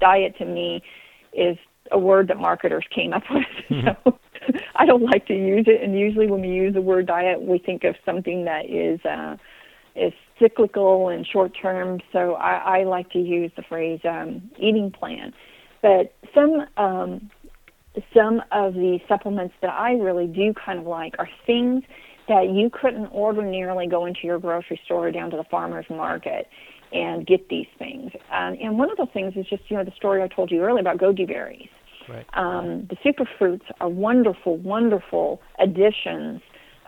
[0.03, 0.81] diet to me
[1.33, 1.57] is
[1.91, 3.43] a word that marketers came up with.
[3.69, 4.09] Mm-hmm.
[4.45, 5.81] So I don't like to use it.
[5.81, 9.37] And usually, when we use the word diet, we think of something that is uh,
[9.95, 12.01] is cyclical and short term.
[12.11, 15.31] So I, I like to use the phrase um, eating plan.
[15.81, 17.31] But some um,
[18.13, 21.83] some of the supplements that I really do kind of like are things
[22.27, 26.47] that you couldn't ordinarily go into your grocery store or down to the farmer's market
[26.93, 28.11] and get these things.
[28.31, 30.61] Um, and one of the things is just, you know, the story I told you
[30.61, 31.69] earlier about goji berries.
[32.07, 32.25] Right.
[32.33, 36.41] Um, the superfruits are wonderful, wonderful additions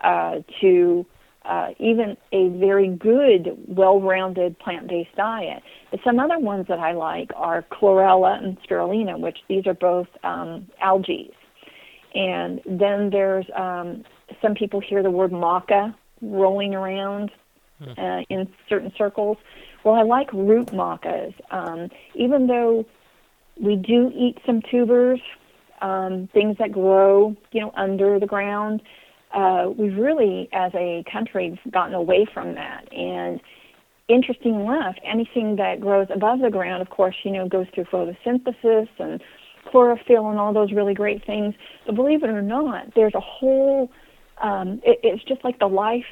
[0.03, 1.05] uh, to
[1.45, 5.63] uh, even a very good, well-rounded plant-based diet.
[5.91, 10.07] But some other ones that I like are chlorella and spirulina, which these are both
[10.23, 11.31] um, algae.
[12.13, 14.03] And then there's um,
[14.41, 17.31] some people hear the word maca rolling around
[17.97, 19.37] uh, in certain circles.
[19.85, 22.85] Well, I like root macas, um, even though
[23.61, 25.21] we do eat some tubers,
[25.79, 28.81] um, things that grow, you know, under the ground.
[29.31, 32.91] Uh, we've really, as a country, gotten away from that.
[32.91, 33.39] And
[34.07, 38.89] interesting enough, anything that grows above the ground, of course, you know, goes through photosynthesis
[38.97, 39.21] and
[39.69, 41.53] chlorophyll and all those really great things.
[41.85, 43.91] But believe it or not, there's a whole.
[44.41, 46.05] Um, it, it's just like the life,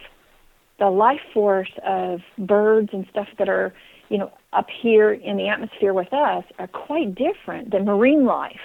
[0.80, 3.74] the life force of birds and stuff that are,
[4.10, 8.60] you know, up here in the atmosphere with us are quite different than marine life.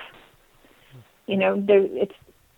[1.26, 2.14] You know, it's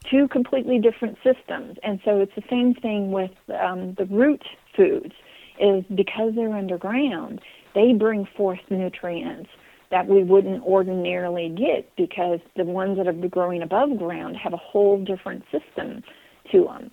[0.08, 4.42] two completely different systems, and so it's the same thing with um, the root
[4.76, 5.14] foods.
[5.60, 7.42] Is because they're underground,
[7.74, 9.50] they bring forth nutrients
[9.90, 14.56] that we wouldn't ordinarily get because the ones that are growing above ground have a
[14.56, 16.02] whole different system
[16.50, 16.90] to them.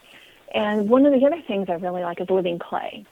[0.54, 3.06] And one of the other things I really like is living clay.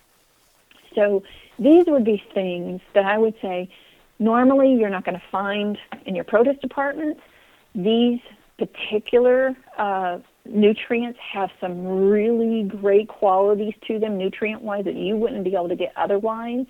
[0.94, 1.24] So
[1.60, 3.70] these would be things that I would say
[4.20, 7.20] normally you're not going to find in your produce department.
[7.74, 8.20] These
[8.58, 15.44] particular uh, nutrients have some really great qualities to them, nutrient wise, that you wouldn't
[15.44, 16.66] be able to get otherwise.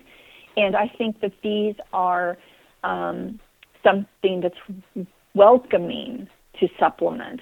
[0.56, 2.36] And I think that these are
[2.82, 3.38] um,
[3.84, 6.28] something that's welcoming
[6.60, 7.40] to supplement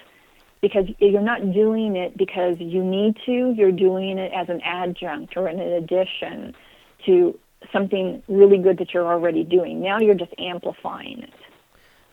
[0.64, 5.36] because you're not doing it because you need to, you're doing it as an adjunct
[5.36, 6.54] or an addition
[7.04, 7.38] to
[7.70, 9.82] something really good that you're already doing.
[9.82, 11.34] Now you're just amplifying it.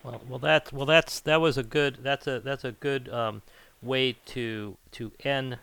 [0.03, 3.41] Well, well, that's well, that's that was a good that's a that's a good um,
[3.81, 5.57] way to to end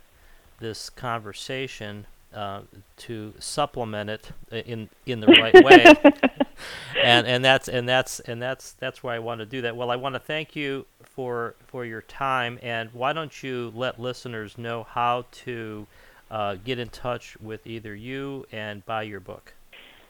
[0.59, 2.63] this conversation uh,
[2.97, 6.15] to supplement it in in the right way,
[7.03, 9.77] and and that's and that's and that's that's why I want to do that.
[9.77, 10.87] Well, I want to thank you
[11.19, 15.89] for for your time, and why don't you let listeners know how to
[16.31, 19.53] uh, get in touch with either you and buy your book.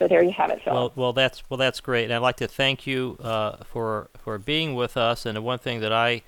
[0.00, 0.72] So there you have it, Phil.
[0.72, 4.38] Well, well, that's well, that's great, and I'd like to thank you uh, for for
[4.38, 5.26] being with us.
[5.26, 6.22] And the one thing that I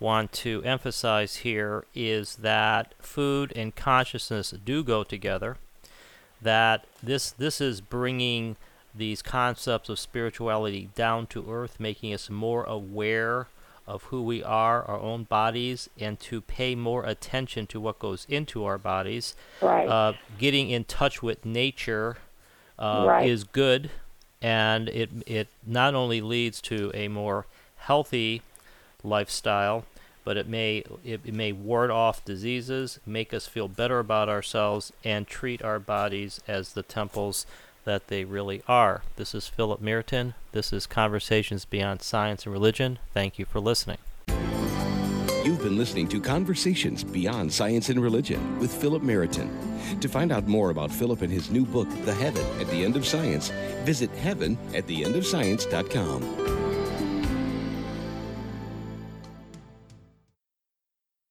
[0.00, 5.56] want to emphasize here is that food and consciousness do go together.
[6.42, 8.56] That this this is bringing
[8.92, 13.46] these concepts of spirituality down to earth, making us more aware
[13.86, 18.26] of who we are, our own bodies, and to pay more attention to what goes
[18.28, 19.36] into our bodies.
[19.60, 19.88] Right.
[19.88, 22.16] Uh, getting in touch with nature
[22.78, 23.28] uh, right.
[23.28, 23.90] is good,
[24.40, 27.46] and it it not only leads to a more
[27.76, 28.42] healthy
[29.02, 29.84] lifestyle,
[30.24, 34.92] but it may it, it may ward off diseases, make us feel better about ourselves,
[35.04, 37.46] and treat our bodies as the temples
[37.84, 39.02] that they really are.
[39.16, 40.34] This is Philip Meriton.
[40.52, 42.98] This is Conversations Beyond Science and Religion.
[43.12, 43.98] Thank you for listening.
[45.44, 49.50] You've been listening to Conversations Beyond Science and Religion with Philip Meriton.
[49.98, 52.94] To find out more about Philip and his new book, The Heaven at the End
[52.94, 53.48] of Science,
[53.84, 56.61] visit heavenattheendofscience.com.